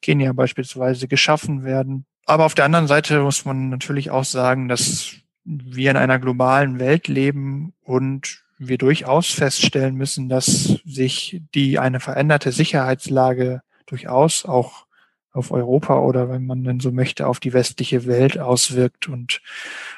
Kenia 0.00 0.32
beispielsweise 0.32 1.06
geschaffen 1.06 1.62
werden. 1.62 2.04
Aber 2.26 2.44
auf 2.44 2.54
der 2.54 2.64
anderen 2.64 2.88
Seite 2.88 3.22
muss 3.22 3.44
man 3.44 3.68
natürlich 3.68 4.10
auch 4.10 4.24
sagen, 4.24 4.68
dass 4.68 5.14
wir 5.44 5.90
in 5.90 5.96
einer 5.96 6.18
globalen 6.18 6.78
Welt 6.78 7.08
leben 7.08 7.74
und 7.82 8.42
wir 8.58 8.78
durchaus 8.78 9.30
feststellen 9.30 9.96
müssen, 9.96 10.28
dass 10.28 10.80
sich 10.84 11.42
die 11.54 11.78
eine 11.78 12.00
veränderte 12.00 12.52
Sicherheitslage 12.52 13.62
durchaus 13.86 14.44
auch 14.44 14.86
auf 15.32 15.50
Europa 15.50 15.98
oder 15.98 16.28
wenn 16.28 16.46
man 16.46 16.64
denn 16.64 16.80
so 16.80 16.92
möchte, 16.92 17.26
auf 17.26 17.40
die 17.40 17.52
westliche 17.52 18.06
Welt 18.06 18.38
auswirkt. 18.38 19.08
Und 19.08 19.40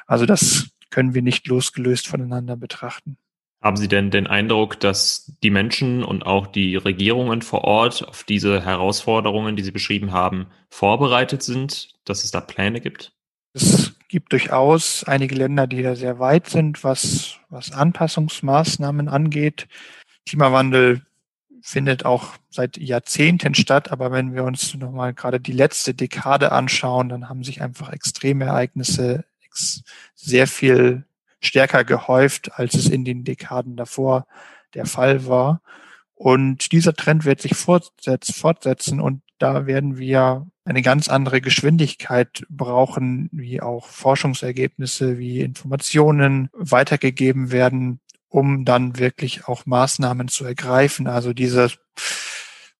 also 0.07 0.25
das 0.25 0.69
können 0.89 1.13
wir 1.13 1.21
nicht 1.21 1.47
losgelöst 1.47 2.07
voneinander 2.07 2.55
betrachten. 2.55 3.17
Haben 3.61 3.77
Sie 3.77 3.87
denn 3.87 4.11
den 4.11 4.27
Eindruck, 4.27 4.79
dass 4.79 5.35
die 5.41 5.49
Menschen 5.49 6.03
und 6.03 6.25
auch 6.25 6.45
die 6.45 6.75
Regierungen 6.75 7.41
vor 7.41 7.63
Ort 7.63 8.07
auf 8.07 8.23
diese 8.23 8.63
Herausforderungen, 8.63 9.55
die 9.55 9.63
Sie 9.63 9.71
beschrieben 9.71 10.11
haben, 10.11 10.45
vorbereitet 10.69 11.41
sind, 11.41 11.95
dass 12.05 12.23
es 12.23 12.31
da 12.31 12.41
Pläne 12.41 12.79
gibt? 12.79 13.13
Es 13.53 13.93
gibt 14.07 14.33
durchaus 14.33 15.03
einige 15.05 15.33
Länder, 15.33 15.65
die 15.65 15.81
da 15.81 15.95
sehr 15.95 16.19
weit 16.19 16.47
sind, 16.47 16.83
was, 16.83 17.39
was 17.49 17.71
Anpassungsmaßnahmen 17.71 19.07
angeht. 19.07 19.67
Klimawandel 20.27 21.01
findet 21.67 22.05
auch 22.05 22.35
seit 22.51 22.77
Jahrzehnten 22.77 23.55
statt, 23.55 23.91
aber 23.91 24.11
wenn 24.11 24.35
wir 24.35 24.43
uns 24.43 24.75
nochmal 24.75 25.15
gerade 25.15 25.39
die 25.39 25.51
letzte 25.51 25.95
Dekade 25.95 26.51
anschauen, 26.51 27.09
dann 27.09 27.27
haben 27.27 27.43
sich 27.43 27.63
einfach 27.63 27.91
extreme 27.91 28.45
Ereignisse 28.45 29.25
sehr 30.13 30.45
viel 30.45 31.05
stärker 31.41 31.83
gehäuft, 31.83 32.51
als 32.53 32.75
es 32.75 32.87
in 32.87 33.03
den 33.03 33.23
Dekaden 33.23 33.77
davor 33.77 34.27
der 34.75 34.85
Fall 34.85 35.25
war. 35.25 35.63
Und 36.13 36.71
dieser 36.71 36.93
Trend 36.93 37.25
wird 37.25 37.41
sich 37.41 37.55
fortsetzen. 37.55 39.01
Und 39.01 39.23
da 39.39 39.65
werden 39.65 39.97
wir 39.97 40.45
eine 40.65 40.83
ganz 40.83 41.07
andere 41.07 41.41
Geschwindigkeit 41.41 42.45
brauchen, 42.47 43.27
wie 43.31 43.59
auch 43.59 43.87
Forschungsergebnisse, 43.87 45.17
wie 45.17 45.41
Informationen 45.41 46.49
weitergegeben 46.53 47.51
werden, 47.51 48.01
um 48.35 48.65
dann 48.65 48.99
wirklich 48.99 49.47
auch 49.47 49.65
Maßnahmen 49.65 50.27
zu 50.27 50.43
ergreifen. 50.43 51.07
Also 51.07 51.31
diese 51.31 51.71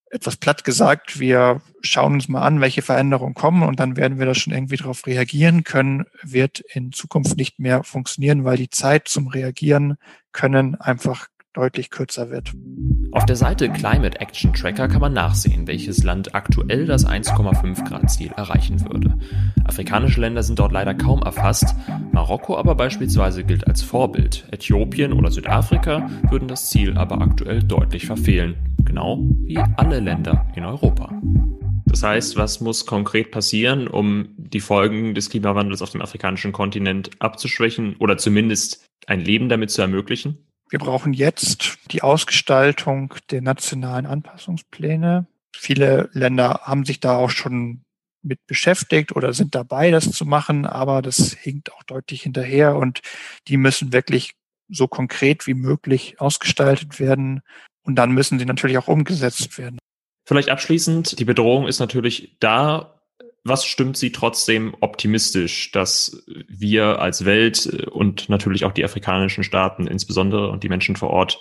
etwas 0.09 0.35
platt 0.35 0.65
gesagt, 0.65 1.17
wir 1.17 1.61
schauen 1.81 2.15
uns 2.15 2.27
mal 2.27 2.41
an, 2.41 2.59
welche 2.59 2.81
Veränderungen 2.81 3.35
kommen 3.35 3.63
und 3.63 3.79
dann 3.79 3.95
werden 3.95 4.19
wir 4.19 4.25
da 4.25 4.35
schon 4.35 4.51
irgendwie 4.51 4.75
darauf 4.75 5.07
reagieren 5.07 5.63
können, 5.63 6.07
wird 6.23 6.59
in 6.73 6.91
Zukunft 6.91 7.37
nicht 7.37 7.57
mehr 7.57 7.85
funktionieren, 7.85 8.43
weil 8.43 8.57
die 8.57 8.69
Zeit 8.69 9.07
zum 9.07 9.27
Reagieren 9.27 9.95
können 10.33 10.75
einfach 10.75 11.27
deutlich 11.55 11.89
kürzer 11.89 12.29
wird. 12.29 12.51
Auf 13.11 13.25
der 13.25 13.35
Seite 13.37 13.69
Climate 13.69 14.19
Action 14.19 14.53
Tracker 14.53 14.87
kann 14.87 15.01
man 15.01 15.13
nachsehen, 15.13 15.67
welches 15.67 16.03
Land 16.03 16.35
aktuell 16.35 16.85
das 16.85 17.07
1,5 17.07 17.87
Grad 17.87 18.11
Ziel 18.11 18.31
erreichen 18.35 18.81
würde. 18.89 19.17
Afrikanische 19.63 20.19
Länder 20.19 20.43
sind 20.43 20.59
dort 20.59 20.73
leider 20.73 20.93
kaum 20.93 21.21
erfasst, 21.21 21.75
Marokko 22.11 22.57
aber 22.57 22.75
beispielsweise 22.75 23.43
gilt 23.43 23.67
als 23.67 23.81
Vorbild. 23.81 24.45
Äthiopien 24.51 25.13
oder 25.13 25.31
Südafrika 25.31 26.09
würden 26.29 26.47
das 26.47 26.69
Ziel 26.69 26.97
aber 26.97 27.21
aktuell 27.21 27.63
deutlich 27.63 28.05
verfehlen, 28.05 28.55
genau 28.83 29.19
wie 29.43 29.57
alle 29.57 30.01
Länder 30.01 30.45
in 30.55 30.65
Europa. 30.65 31.09
Das 31.85 32.03
heißt, 32.03 32.35
was 32.35 32.59
muss 32.59 32.85
konkret 32.85 33.31
passieren, 33.31 33.87
um 33.87 34.27
die 34.37 34.59
Folgen 34.59 35.15
des 35.15 35.29
Klimawandels 35.29 35.81
auf 35.81 35.91
dem 35.91 36.01
afrikanischen 36.01 36.51
Kontinent 36.51 37.11
abzuschwächen 37.19 37.95
oder 37.99 38.17
zumindest 38.17 38.89
ein 39.07 39.21
Leben 39.21 39.47
damit 39.47 39.71
zu 39.71 39.81
ermöglichen? 39.81 40.37
Wir 40.69 40.79
brauchen 40.79 41.13
jetzt 41.13 41.77
die 41.91 42.01
Ausgestaltung 42.01 43.13
der 43.29 43.41
nationalen 43.41 44.05
Anpassungspläne. 44.05 45.27
Viele 45.55 46.09
Länder 46.13 46.61
haben 46.63 46.85
sich 46.85 46.99
da 46.99 47.15
auch 47.15 47.29
schon 47.29 47.81
mit 48.23 48.45
beschäftigt 48.47 49.15
oder 49.15 49.33
sind 49.33 49.53
dabei, 49.55 49.91
das 49.91 50.11
zu 50.11 50.25
machen, 50.25 50.65
aber 50.65 51.01
das 51.01 51.33
hinkt 51.33 51.71
auch 51.71 51.83
deutlich 51.83 52.23
hinterher 52.23 52.75
und 52.75 53.01
die 53.47 53.57
müssen 53.57 53.93
wirklich 53.93 54.33
so 54.67 54.87
konkret 54.87 55.45
wie 55.45 55.53
möglich 55.53 56.19
ausgestaltet 56.19 56.99
werden 56.99 57.41
und 57.83 57.95
dann 57.95 58.11
müssen 58.11 58.39
sie 58.39 58.45
natürlich 58.45 58.79
auch 58.79 58.87
umgesetzt 58.87 59.57
werden. 59.59 59.77
Vielleicht 60.27 60.49
abschließend, 60.49 61.19
die 61.19 61.25
Bedrohung 61.25 61.67
ist 61.67 61.79
natürlich 61.79 62.35
da 62.39 62.94
was 63.45 63.63
stimmt 63.65 63.95
Sie 63.95 64.11
trotzdem 64.11 64.75
optimistisch, 64.81 65.71
dass 65.71 66.23
wir 66.47 66.99
als 66.99 67.25
Welt 67.25 67.67
äh, 67.67 67.85
und 67.85 68.27
natürlich 68.27 68.65
auch 68.65 68.73
die 68.73 68.83
afrikanischen 68.83 69.43
Staaten 69.43 69.87
insbesondere 69.87 70.49
und 70.49 70.63
die 70.63 70.69
Menschen 70.69 70.95
vor 70.95 71.11
Ort 71.11 71.39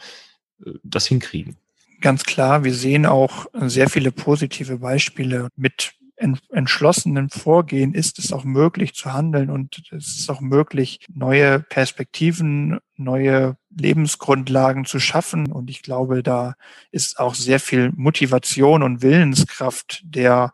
äh, 0.65 0.73
das 0.85 1.07
hinkriegen? 1.07 1.57
Ganz 2.01 2.25
klar, 2.25 2.65
wir 2.65 2.75
sehen 2.75 3.07
auch 3.07 3.47
sehr 3.55 3.89
viele 3.89 4.13
positive 4.13 4.79
Beispiele. 4.79 5.49
Mit 5.57 5.95
entschlossenem 6.17 7.29
Vorgehen 7.29 7.95
ist 7.95 8.19
es 8.19 8.33
auch 8.33 8.45
möglich 8.45 8.95
zu 8.95 9.13
handeln 9.13 9.51
und 9.51 9.83
es 9.91 10.19
ist 10.19 10.31
auch 10.31 10.41
möglich, 10.41 11.05
neue 11.13 11.61
Perspektiven, 11.61 12.79
neue 12.97 13.57
Lebensgrundlagen 13.77 14.85
zu 14.85 15.01
schaffen. 15.01 15.51
Und 15.51 15.71
ich 15.71 15.83
glaube, 15.83 16.23
da 16.23 16.55
ist 16.93 17.19
auch 17.19 17.35
sehr 17.35 17.59
viel 17.59 17.91
Motivation 17.97 18.83
und 18.83 19.03
Willenskraft 19.03 20.03
der 20.05 20.53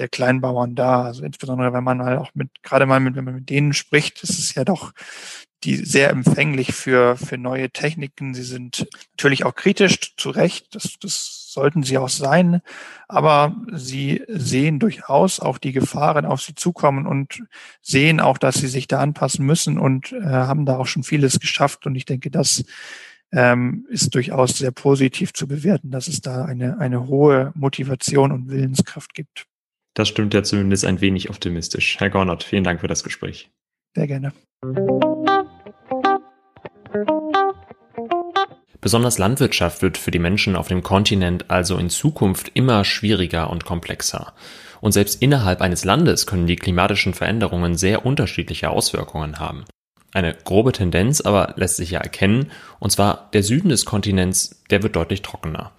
der 0.00 0.08
Kleinbauern 0.08 0.74
da. 0.74 1.02
Also 1.02 1.22
insbesondere 1.22 1.72
wenn 1.72 1.84
man 1.84 2.02
halt 2.02 2.18
auch 2.18 2.30
mit, 2.34 2.50
gerade 2.62 2.86
mal 2.86 3.00
mit, 3.00 3.14
wenn 3.14 3.24
man 3.24 3.34
mit 3.34 3.50
denen 3.50 3.72
spricht, 3.72 4.22
ist 4.22 4.38
es 4.38 4.54
ja 4.54 4.64
doch 4.64 4.92
die 5.64 5.76
sehr 5.76 6.10
empfänglich 6.10 6.72
für, 6.72 7.16
für 7.16 7.36
neue 7.36 7.70
Techniken. 7.70 8.32
Sie 8.32 8.42
sind 8.42 8.88
natürlich 9.12 9.44
auch 9.44 9.54
kritisch, 9.54 10.16
zu 10.16 10.30
Recht, 10.30 10.74
das, 10.74 10.94
das 11.00 11.52
sollten 11.52 11.82
sie 11.82 11.98
auch 11.98 12.08
sein, 12.08 12.62
aber 13.08 13.56
sie 13.72 14.22
sehen 14.28 14.78
durchaus 14.78 15.40
auch 15.40 15.58
die 15.58 15.72
Gefahren 15.72 16.24
auf 16.24 16.40
sie 16.40 16.54
zukommen 16.54 17.06
und 17.06 17.42
sehen 17.82 18.20
auch, 18.20 18.38
dass 18.38 18.54
sie 18.56 18.68
sich 18.68 18.88
da 18.88 19.00
anpassen 19.00 19.44
müssen 19.44 19.78
und 19.78 20.12
äh, 20.12 20.22
haben 20.22 20.64
da 20.64 20.78
auch 20.78 20.86
schon 20.86 21.02
vieles 21.02 21.40
geschafft. 21.40 21.86
Und 21.86 21.94
ich 21.94 22.06
denke, 22.06 22.30
das 22.30 22.64
ähm, 23.32 23.86
ist 23.90 24.14
durchaus 24.14 24.58
sehr 24.58 24.70
positiv 24.70 25.32
zu 25.32 25.46
bewerten, 25.46 25.90
dass 25.90 26.08
es 26.08 26.20
da 26.20 26.44
eine, 26.44 26.78
eine 26.78 27.06
hohe 27.06 27.52
Motivation 27.54 28.32
und 28.32 28.48
Willenskraft 28.48 29.12
gibt. 29.12 29.49
Das 29.94 30.08
stimmt 30.08 30.34
ja 30.34 30.42
zumindest 30.42 30.84
ein 30.84 31.00
wenig 31.00 31.30
optimistisch. 31.30 31.98
Herr 31.98 32.10
Gornert, 32.10 32.44
vielen 32.44 32.64
Dank 32.64 32.80
für 32.80 32.88
das 32.88 33.02
Gespräch. 33.02 33.50
Sehr 33.94 34.06
gerne. 34.06 34.32
Besonders 38.80 39.18
Landwirtschaft 39.18 39.82
wird 39.82 39.98
für 39.98 40.10
die 40.10 40.18
Menschen 40.18 40.56
auf 40.56 40.68
dem 40.68 40.82
Kontinent 40.82 41.50
also 41.50 41.76
in 41.76 41.90
Zukunft 41.90 42.50
immer 42.54 42.84
schwieriger 42.84 43.50
und 43.50 43.64
komplexer. 43.64 44.32
Und 44.80 44.92
selbst 44.92 45.20
innerhalb 45.20 45.60
eines 45.60 45.84
Landes 45.84 46.26
können 46.26 46.46
die 46.46 46.56
klimatischen 46.56 47.12
Veränderungen 47.12 47.76
sehr 47.76 48.06
unterschiedliche 48.06 48.70
Auswirkungen 48.70 49.38
haben. 49.38 49.64
Eine 50.12 50.34
grobe 50.34 50.72
Tendenz 50.72 51.20
aber 51.20 51.54
lässt 51.56 51.76
sich 51.76 51.92
ja 51.92 52.00
erkennen, 52.00 52.50
und 52.78 52.90
zwar 52.90 53.28
der 53.32 53.42
Süden 53.42 53.68
des 53.68 53.84
Kontinents, 53.84 54.60
der 54.70 54.82
wird 54.82 54.96
deutlich 54.96 55.22
trockener. 55.22 55.72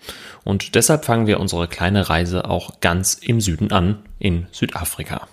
Und 0.43 0.75
deshalb 0.75 1.05
fangen 1.05 1.27
wir 1.27 1.39
unsere 1.39 1.67
kleine 1.67 2.09
Reise 2.09 2.45
auch 2.49 2.79
ganz 2.79 3.15
im 3.15 3.41
Süden 3.41 3.71
an, 3.71 4.03
in 4.19 4.47
Südafrika. 4.51 5.27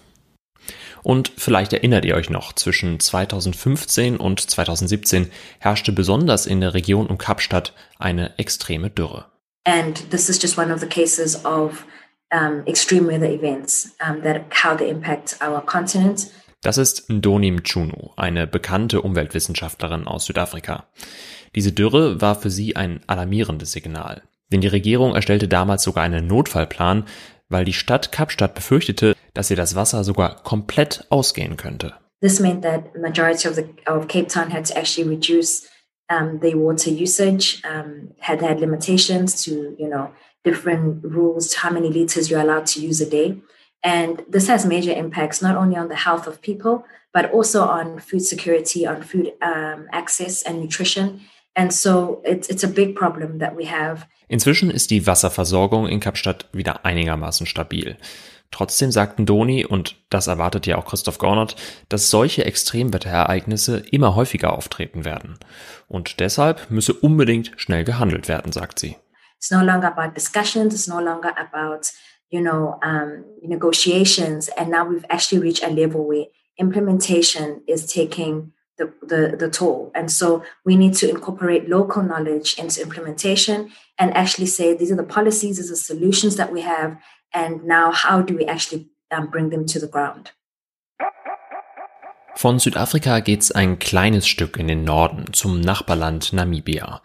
Und 1.02 1.32
vielleicht 1.36 1.72
erinnert 1.72 2.04
ihr 2.04 2.16
euch 2.16 2.28
noch, 2.28 2.52
zwischen 2.52 2.98
2015 2.98 4.16
und 4.16 4.40
2017 4.40 5.30
herrschte 5.60 5.92
besonders 5.92 6.46
in 6.46 6.60
der 6.60 6.74
Region 6.74 7.06
um 7.06 7.18
Kapstadt 7.18 7.72
eine 7.98 8.36
extreme 8.38 8.90
Dürre. 8.90 9.26
And 9.64 10.10
this 10.10 10.28
is 10.28 10.42
just 10.42 10.58
one 10.58 10.72
of 10.72 10.80
the 10.80 10.86
cases 10.86 11.44
of 11.44 11.84
um, 12.32 12.62
extreme 12.66 13.06
weather 13.06 13.30
events 13.30 13.94
um, 14.06 14.22
that 14.22 14.42
how 14.64 14.76
they 14.76 14.88
impact 14.88 15.38
our 15.42 15.60
continent. 15.64 16.30
Das 16.62 16.76
ist 16.76 17.08
Ndoni 17.08 17.52
Mchunu, 17.52 18.10
eine 18.16 18.46
bekannte 18.46 19.00
Umweltwissenschaftlerin 19.02 20.06
aus 20.08 20.24
Südafrika. 20.24 20.88
Diese 21.54 21.72
Dürre 21.72 22.20
war 22.20 22.34
für 22.34 22.50
sie 22.50 22.74
ein 22.74 23.00
alarmierendes 23.06 23.72
Signal. 23.72 24.22
Denn 24.50 24.60
die 24.60 24.68
Regierung 24.68 25.14
erstellte 25.14 25.46
damals 25.46 25.82
sogar 25.84 26.02
einen 26.02 26.26
Notfallplan, 26.26 27.04
weil 27.48 27.64
die 27.64 27.72
Stadt 27.72 28.12
Kapstadt 28.12 28.54
befürchtete, 28.54 29.14
dass 29.34 29.50
ihr 29.50 29.56
das 29.56 29.76
Wasser 29.76 30.02
sogar 30.02 30.42
komplett 30.42 31.06
ausgehen 31.10 31.56
könnte. 31.56 31.94
This 32.20 32.40
meant 32.40 32.62
that 32.62 32.96
majority 32.96 33.48
of, 33.48 33.54
the, 33.54 33.64
of 33.86 34.08
Cape 34.08 34.26
Town 34.26 34.50
had 34.50 34.66
to 34.66 34.76
actually 34.76 35.08
reduce 35.08 35.68
um, 36.10 36.40
their 36.40 36.56
water 36.56 36.90
usage, 36.90 37.62
um, 37.64 38.10
had 38.18 38.42
had 38.42 38.58
limitations 38.58 39.44
to, 39.44 39.76
you 39.78 39.88
know, 39.88 40.08
different 40.44 41.04
rules, 41.04 41.54
how 41.62 41.70
many 41.70 41.88
liters 41.88 42.28
you're 42.28 42.40
allowed 42.40 42.66
to 42.66 42.80
use 42.80 43.00
a 43.00 43.08
day. 43.08 43.36
And 43.88 44.22
this 44.30 44.48
has 44.48 44.66
major 44.66 44.92
impacts 44.92 45.40
not 45.40 45.56
only 45.56 45.78
on 45.78 45.88
the 45.88 45.96
health 45.96 46.26
of 46.26 46.42
people, 46.42 46.84
but 47.14 47.32
also 47.32 47.62
on 47.62 47.98
food 48.00 48.20
security, 48.20 48.86
on 48.86 49.02
food 49.02 49.32
um, 49.40 49.86
access 49.92 50.42
and 50.42 50.60
nutrition. 50.60 51.20
And 51.56 51.72
so 51.72 52.20
it's, 52.22 52.50
it's 52.50 52.64
a 52.64 52.68
big 52.68 52.94
problem 52.94 53.38
that 53.38 53.56
we 53.56 53.64
have. 53.64 54.06
Inzwischen 54.28 54.70
ist 54.70 54.90
die 54.90 55.06
Wasserversorgung 55.06 55.88
in 55.88 56.00
Kapstadt 56.00 56.46
wieder 56.52 56.84
einigermaßen 56.84 57.46
stabil. 57.46 57.96
Trotzdem 58.50 58.92
sagten 58.92 59.24
Doni, 59.24 59.64
und 59.64 59.96
das 60.10 60.26
erwartet 60.26 60.66
ja 60.66 60.76
auch 60.76 60.84
Christoph 60.84 61.16
Gornert, 61.16 61.56
dass 61.88 62.10
solche 62.10 62.44
Extremwetterereignisse 62.44 63.82
immer 63.90 64.14
häufiger 64.16 64.52
auftreten 64.52 65.06
werden. 65.06 65.38
Und 65.86 66.20
deshalb 66.20 66.70
müsse 66.70 66.92
unbedingt 66.92 67.52
schnell 67.56 67.84
gehandelt 67.84 68.28
werden, 68.28 68.52
sagt 68.52 68.78
sie. 68.78 68.96
It's 69.38 69.50
no 69.50 69.62
longer 69.62 69.96
about 69.96 70.14
discussions, 70.14 70.74
it's 70.74 70.88
no 70.88 71.00
longer 71.00 71.32
about 71.38 71.88
you 72.30 72.40
know, 72.40 72.78
um, 72.82 73.24
negotiations. 73.42 74.48
And 74.48 74.70
now 74.70 74.84
we've 74.84 75.04
actually 75.10 75.40
reached 75.40 75.62
a 75.62 75.70
level 75.70 76.06
where 76.06 76.26
implementation 76.58 77.62
is 77.66 77.90
taking 77.92 78.52
the, 78.76 78.92
the, 79.02 79.36
the 79.36 79.50
toll. 79.50 79.90
And 79.94 80.10
so 80.10 80.42
we 80.64 80.76
need 80.76 80.94
to 80.94 81.08
incorporate 81.08 81.68
local 81.68 82.02
knowledge 82.02 82.58
into 82.58 82.82
implementation 82.82 83.70
and 83.98 84.14
actually 84.14 84.46
say, 84.46 84.74
these 84.74 84.92
are 84.92 84.96
the 84.96 85.02
policies, 85.02 85.56
these 85.56 85.68
are 85.68 85.72
the 85.72 85.76
solutions 85.76 86.36
that 86.36 86.52
we 86.52 86.60
have. 86.62 86.96
And 87.34 87.64
now 87.64 87.90
how 87.90 88.22
do 88.22 88.36
we 88.36 88.44
actually 88.46 88.88
um, 89.10 89.28
bring 89.28 89.50
them 89.50 89.66
to 89.66 89.78
the 89.78 89.88
ground? 89.88 90.32
Von 92.36 92.60
Südafrika 92.60 93.18
geht's 93.18 93.50
ein 93.50 93.80
kleines 93.80 94.28
Stück 94.28 94.58
in 94.58 94.68
den 94.68 94.84
Norden 94.84 95.32
zum 95.32 95.60
Nachbarland 95.60 96.32
Namibia. 96.32 97.02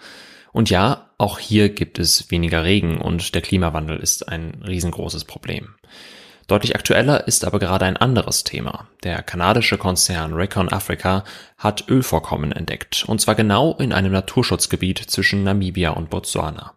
Und 0.54 0.70
ja, 0.70 1.10
auch 1.18 1.40
hier 1.40 1.70
gibt 1.70 2.00
es 2.00 2.32
weniger 2.32 2.64
Regen 2.64 3.02
und 3.02 3.36
der 3.36 3.42
Klimawandel 3.42 4.00
ist 4.00 4.30
ein 4.30 4.62
riesengroßes 4.66 5.26
Problem. 5.26 5.76
Deutlich 6.48 6.76
aktueller 6.76 7.28
ist 7.28 7.46
aber 7.46 7.58
gerade 7.58 7.86
ein 7.86 7.98
anderes 7.98 8.44
Thema. 8.44 8.88
Der 9.04 9.24
kanadische 9.24 9.78
Konzern 9.78 10.34
Recon 10.34 10.70
Africa 10.70 11.24
hat 11.58 11.90
Ölvorkommen 11.90 12.52
entdeckt, 12.52 13.06
und 13.08 13.20
zwar 13.20 13.36
genau 13.36 13.76
in 13.78 13.94
einem 13.94 14.12
Naturschutzgebiet 14.12 15.00
zwischen 15.00 15.44
Namibia 15.44 15.92
und 15.92 16.10
Botswana. 16.10 16.74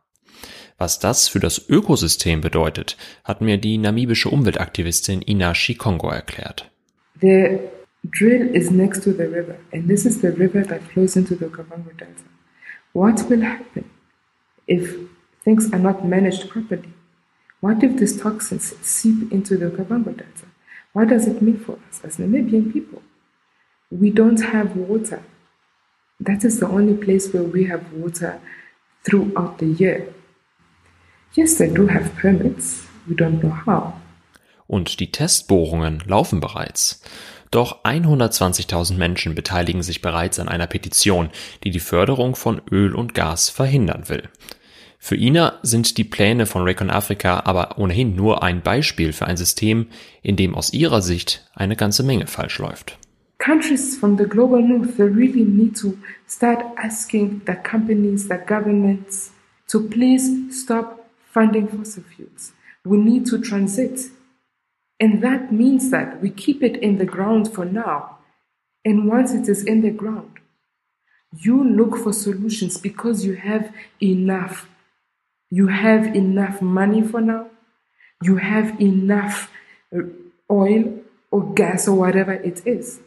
Was 0.79 0.99
das 0.99 1.29
für 1.29 1.41
das 1.41 1.69
Ökosystem 1.69 2.41
bedeutet, 2.41 2.97
hat 3.25 3.41
mir 3.41 3.59
die 3.59 3.77
namibische 3.77 4.29
Umweltaktivistin 4.29 5.23
Ina 5.23 5.55
Shikongo 5.55 6.11
erklärt. 6.11 6.71
The 7.21 7.59
drill 8.05 8.55
is 8.55 8.71
next 8.71 9.03
to 9.05 9.13
the 9.13 9.25
river, 9.25 9.57
and 9.73 9.89
this 9.89 10.07
is 10.07 10.21
the 10.21 10.29
river 10.29 10.63
that 10.67 10.83
flows 10.93 11.17
into 11.17 11.35
the 11.35 11.47
Kavango 11.47 11.91
Delta. 11.99 12.36
What 12.97 13.29
will 13.29 13.43
happen 13.43 13.91
if 14.67 14.85
things 15.45 15.71
are 15.71 15.79
not 15.79 16.07
managed 16.07 16.49
properly? 16.49 16.95
What 17.61 17.85
if 17.85 17.99
these 17.99 18.19
toxins 18.19 18.75
seep 18.81 19.31
into 19.31 19.59
the 19.59 19.67
Kavango 19.67 20.17
Delta? 20.17 20.47
What 20.95 21.09
does 21.09 21.27
it 21.27 21.43
mean 21.43 21.59
for 21.59 21.79
us 21.91 22.01
as 22.05 22.17
Namibian 22.17 22.73
people? 22.73 23.03
We 23.91 24.09
don't 24.11 24.41
have 24.41 24.75
water. 24.77 25.23
That 26.21 26.43
is 26.43 26.59
the 26.59 26.69
only 26.69 26.97
place 26.97 27.35
where 27.35 27.43
we 27.43 27.65
have 27.65 27.93
water 27.93 28.41
throughout 29.05 29.59
the 29.59 29.67
year. 29.67 30.15
Yes, 31.35 31.59
they 31.59 31.69
do 31.69 31.89
have 31.89 32.15
permits. 32.15 32.87
We 33.07 33.15
don't 33.15 33.43
know 33.43 33.51
how. 33.51 34.01
Und 34.69 35.01
die 35.01 35.13
Testbohrungen 35.13 36.03
laufen 36.07 36.41
bereits. 36.41 37.03
Doch 37.51 37.85
120.000 37.85 38.97
Menschen 38.97 39.35
beteiligen 39.35 39.83
sich 39.83 40.03
bereits 40.03 40.39
an 40.39 40.49
einer 40.49 40.67
Petition, 40.67 41.31
die 41.65 41.71
die 41.71 41.81
Förderung 41.81 42.35
von 42.37 42.61
Öl 42.71 42.95
und 42.95 43.15
Gas 43.15 43.49
verhindern 43.51 44.09
will. 44.09 44.25
Für 44.99 45.17
Ina 45.17 45.61
sind 45.63 45.99
die 45.99 46.05
Pläne 46.05 46.47
von 46.47 46.63
Recon 46.63 46.91
Africa 46.91 47.43
aber 47.45 47.79
ohnehin 47.79 48.17
nur 48.17 48.43
ein 48.43 48.63
Beispiel 48.63 49.13
für 49.13 49.27
ein 49.27 49.37
System, 49.37 49.87
in 50.23 50.37
dem 50.37 50.55
aus 50.55 50.73
ihrer 50.73 51.03
Sicht 51.03 51.49
eine 51.55 51.77
ganze 51.77 52.03
Menge 52.03 52.27
falsch 52.27 52.59
läuft. 52.59 52.99
Countries 53.39 53.97
from 53.97 54.19
the 54.19 54.25
global 54.25 54.61
north, 54.61 54.97
they 54.97 55.05
really 55.05 55.45
need 55.45 55.77
to 55.77 55.95
start 56.29 56.65
asking 56.77 57.43
the 57.47 57.55
companies, 57.55 58.27
the 58.29 58.39
governments 58.49 59.31
to 59.69 59.81
please 59.81 60.29
stop 60.51 61.07
funding 61.33 61.69
fossil 61.69 62.03
fuels. 62.03 62.53
We 62.85 62.97
need 62.97 63.29
to 63.29 63.39
transit. 63.39 64.11
And 65.01 65.23
that 65.23 65.53
means 65.53 65.91
that 65.91 66.21
we 66.23 66.31
keep 66.31 66.63
it 66.63 66.77
in 66.79 66.99
the 66.99 67.05
ground 67.05 67.53
for 67.53 67.65
now. 67.65 68.19
And 68.85 69.09
once 69.09 69.33
it 69.33 69.49
is 69.49 69.65
in 69.65 69.83
the 69.83 69.91
ground, 69.91 70.39
you 71.33 71.63
look 71.63 71.97
for 71.97 72.13
solutions 72.13 72.79
because 72.79 73.25
you 73.25 73.37
have 73.37 73.73
enough 74.03 74.69
You 75.51 75.69
have 75.69 76.15
enough 76.17 76.61
money 76.61 77.03
for 77.03 77.21
now. 77.21 77.47
You 78.23 78.37
have 78.39 78.81
enough 78.81 79.51
uh, 79.95 80.03
oil 80.51 80.85
or 81.31 81.55
gas 81.55 81.89
or 81.89 81.97
whatever 81.97 82.33
it 82.33 82.67
is. 82.67 83.01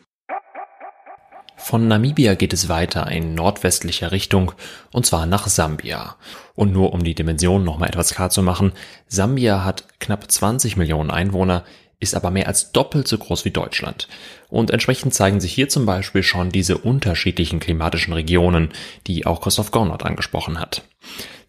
Von 1.60 1.88
Namibia 1.88 2.34
geht 2.34 2.54
es 2.54 2.70
weiter 2.70 3.12
in 3.12 3.36
nordwestlicher 3.36 4.12
Richtung, 4.12 4.54
und 4.92 5.06
zwar 5.06 5.26
nach 5.26 5.48
Sambia. 5.48 6.16
Und 6.56 6.74
nur 6.74 6.94
um 6.94 7.04
die 7.04 7.14
Dimension 7.14 7.64
nochmal 7.64 7.90
etwas 7.90 8.14
klar 8.14 8.30
zu 8.30 8.42
machen, 8.42 8.72
Sambia 9.08 9.64
hat 9.64 10.00
knapp 10.00 10.32
20 10.32 10.78
Millionen 10.78 11.12
Einwohner, 11.12 11.64
ist 12.00 12.16
aber 12.16 12.32
mehr 12.32 12.48
als 12.48 12.72
doppelt 12.72 13.08
so 13.08 13.18
groß 13.18 13.46
wie 13.46 13.52
Deutschland. 13.52 14.08
Und 14.48 14.72
entsprechend 14.72 15.14
zeigen 15.14 15.42
sich 15.42 15.54
hier 15.54 15.70
zum 15.70 15.86
Beispiel 15.86 16.24
schon 16.24 16.50
diese 16.50 16.78
unterschiedlichen 16.78 17.60
klimatischen 17.60 18.14
Regionen, 18.14 18.70
die 19.06 19.26
auch 19.26 19.42
Christoph 19.42 19.72
Gornert 19.72 20.06
angesprochen 20.06 20.60
hat. 20.60 20.84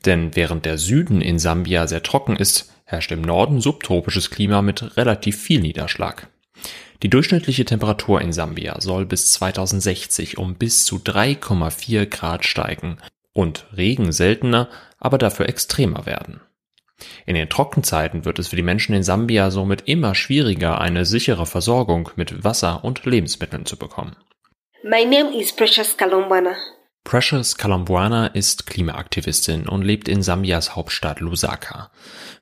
Denn 0.05 0.35
während 0.35 0.67
der 0.67 0.77
Süden 0.77 1.21
in 1.23 1.39
Sambia 1.39 1.87
sehr 1.87 2.03
trocken 2.03 2.37
ist, 2.37 2.73
herrscht 2.85 3.13
im 3.13 3.23
Norden 3.23 3.61
subtropisches 3.61 4.31
Klima 4.31 4.61
mit 4.61 4.97
relativ 4.97 5.41
viel 5.41 5.61
Niederschlag. 5.61 6.29
Die 7.03 7.09
durchschnittliche 7.09 7.65
Temperatur 7.65 8.21
in 8.21 8.33
Sambia 8.33 8.81
soll 8.81 9.07
bis 9.07 9.33
2060 9.33 10.37
um 10.39 10.55
bis 10.55 10.85
zu 10.85 10.97
3,4 10.97 12.07
Grad 12.07 12.45
steigen 12.45 12.99
und 13.33 13.67
Regen 13.75 14.13
seltener, 14.13 14.69
aber 14.99 15.17
dafür 15.17 15.49
extremer 15.49 16.05
werden. 16.05 16.41
In 17.25 17.35
den 17.35 17.49
Trockenzeiten 17.49 18.27
wird 18.27 18.39
es 18.39 18.49
für 18.49 18.57
die 18.57 18.63
Menschen 18.63 18.95
in 18.95 19.03
Sambia 19.03 19.51
somit 19.51 19.83
immer 19.89 20.15
schwieriger, 20.15 20.79
eine 20.79 21.07
sichere 21.07 21.47
Versorgung 21.47 22.11
mit 22.17 22.45
Wasser 22.45 22.85
und 22.85 23.07
Lebensmitteln 23.07 23.65
zu 23.65 23.79
bekommen. 23.79 24.17
My 24.83 25.05
name 25.05 25.35
is 25.35 25.53
Precious 25.53 25.97
Kalombana. 25.97 26.57
Precious 27.05 27.57
Kalambwana 27.57 28.29
ist 28.29 28.67
Klimaaktivistin 28.67 29.69
und 29.69 29.83
lebt 29.83 30.09
in 30.09 30.23
Sambias 30.23 30.77
Hauptstadt 30.77 31.21
Lusaka. 31.21 31.91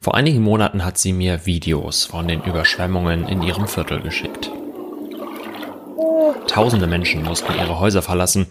Vor 0.01 0.15
einigen 0.15 0.43
Monaten 0.43 0.85
hat 0.85 0.99
sie 0.99 1.13
mir 1.13 1.47
Videos 1.47 2.05
von 2.05 2.29
den 2.29 2.43
Überschwemmungen 2.43 3.29
in 3.29 3.43
ihrem 3.43 3.69
Viertel 3.69 4.01
geschickt. 4.01 4.51
Tausende 6.49 6.87
Menschen 6.87 7.23
mussten 7.23 7.55
ihre 7.55 7.79
Häuser 7.79 8.03
verlassen 8.03 8.47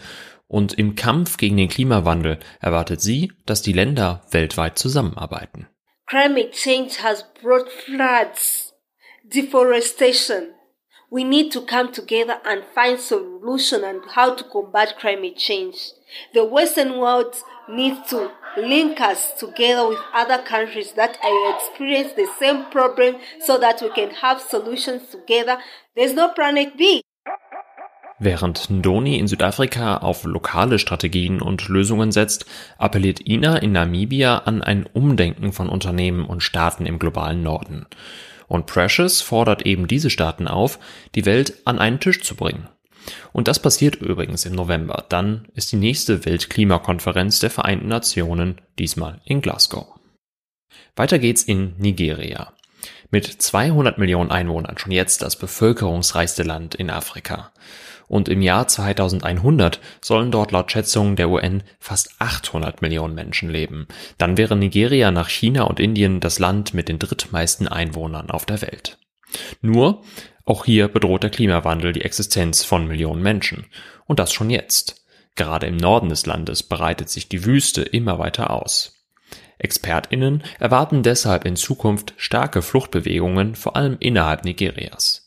und 0.48 0.74
im 0.74 0.96
Kampf 0.96 1.38
gegen 1.38 1.58
den 1.58 1.68
Klimawandel 1.68 2.40
erwartet 2.60 3.02
sie, 3.02 3.32
dass 3.46 3.62
die 3.62 3.74
Länder 3.74 4.22
weltweit 4.32 4.80
zusammenarbeiten. 4.80 5.68
Climate 6.08 6.52
change 6.52 7.04
has 7.04 7.26
brought 7.42 7.68
floods, 7.70 8.74
deforestation, 9.24 10.54
we 11.10 11.24
need 11.24 11.52
to 11.52 11.62
come 11.62 11.92
together 11.92 12.40
and 12.46 12.64
find 12.76 13.00
solution 13.00 13.84
on 13.84 14.02
how 14.10 14.36
to 14.36 14.44
combat 14.44 15.00
climate 15.00 15.38
change. 15.38 15.92
The 16.34 16.44
Western 16.44 17.00
world 17.00 17.36
needs 17.70 18.10
to 18.10 18.32
link 18.58 19.00
us 19.00 19.34
together 19.40 19.88
with 19.88 20.00
other 20.14 20.42
countries 20.44 20.94
that 20.94 21.18
experience 21.56 22.14
the 22.14 22.28
same 22.40 22.66
problem 22.72 23.18
so 23.46 23.58
that 23.58 23.82
we 23.82 23.90
can 23.90 24.12
have 24.16 24.42
solutions 24.42 25.10
together. 25.10 25.58
There's 25.96 26.14
no 26.14 26.30
planet 26.30 26.78
B. 26.78 27.02
Während 28.20 28.72
Ndoni 28.72 29.20
in 29.20 29.28
Südafrika 29.28 29.98
auf 29.98 30.24
lokale 30.24 30.80
Strategien 30.80 31.40
und 31.40 31.70
Lösungen 31.70 32.12
setzt, 32.12 32.48
appelliert 32.80 33.28
Ina 33.28 33.58
in 33.58 33.74
Namibia 33.74 34.40
an 34.40 34.64
ein 34.64 34.88
Umdenken 34.92 35.54
von 35.54 35.70
Unternehmen 35.70 36.26
und 36.26 36.42
Staaten 36.42 36.88
im 36.88 36.98
globalen 36.98 37.44
Norden. 37.44 37.86
Und 38.48 38.66
Precious 38.66 39.22
fordert 39.22 39.66
eben 39.66 39.88
diese 39.88 40.10
Staaten 40.10 40.48
auf, 40.48 40.80
die 41.16 41.26
Welt 41.26 41.54
an 41.66 41.80
einen 41.80 42.00
Tisch 42.00 42.22
zu 42.22 42.36
bringen. 42.36 42.68
Und 43.32 43.48
das 43.48 43.62
passiert 43.62 43.96
übrigens 43.96 44.46
im 44.46 44.54
November. 44.54 45.06
Dann 45.10 45.48
ist 45.54 45.72
die 45.72 45.78
nächste 45.78 46.26
Weltklimakonferenz 46.26 47.40
der 47.40 47.50
Vereinten 47.50 47.88
Nationen, 47.88 48.62
diesmal 48.80 49.22
in 49.26 49.42
Glasgow. 49.42 49.88
Weiter 50.96 51.20
geht's 51.20 51.44
in 51.44 51.76
Nigeria. 51.78 52.54
Mit 53.10 53.26
200 53.26 53.98
Millionen 53.98 54.32
Einwohnern 54.32 54.78
schon 54.78 54.92
jetzt 54.92 55.22
das 55.22 55.38
bevölkerungsreichste 55.38 56.44
Land 56.44 56.76
in 56.76 56.90
Afrika 56.90 57.52
und 58.08 58.30
im 58.30 58.42
Jahr 58.42 58.68
2100 58.68 59.80
sollen 60.02 60.32
dort 60.32 60.52
laut 60.52 60.72
Schätzungen 60.72 61.16
der 61.16 61.30
UN 61.30 61.64
fast 61.80 62.16
800 62.20 62.82
Millionen 62.82 63.16
Menschen 63.16 63.50
leben. 63.50 63.88
Dann 64.18 64.38
wäre 64.38 64.56
Nigeria 64.56 65.12
nach 65.12 65.30
China 65.30 65.64
und 65.64 65.80
Indien 65.80 66.20
das 66.20 66.40
Land 66.40 66.74
mit 66.74 66.88
den 66.88 67.00
drittmeisten 67.00 67.68
Einwohnern 67.68 68.32
auf 68.32 68.46
der 68.46 68.62
Welt. 68.62 68.98
Nur, 69.62 70.04
auch 70.46 70.64
hier 70.64 70.88
bedroht 70.88 71.24
der 71.24 71.30
Klimawandel 71.30 71.92
die 71.92 72.04
Existenz 72.04 72.64
von 72.64 72.88
Millionen 72.88 73.22
Menschen. 73.22 73.66
Und 74.06 74.20
das 74.20 74.32
schon 74.32 74.50
jetzt. 74.50 75.06
Gerade 75.36 75.68
im 75.68 75.76
Norden 75.76 76.10
des 76.10 76.26
Landes 76.26 76.64
breitet 76.64 77.10
sich 77.10 77.28
die 77.28 77.44
Wüste 77.46 77.82
immer 77.82 78.18
weiter 78.18 78.50
aus. 78.50 78.94
ExpertInnen 79.60 80.44
erwarten 80.60 81.04
deshalb 81.04 81.46
in 81.46 81.56
Zukunft 81.56 82.14
starke 82.18 82.62
Fluchtbewegungen, 82.62 83.56
vor 83.56 83.76
allem 83.76 83.98
innerhalb 84.00 84.46
Nigerias. 84.46 85.27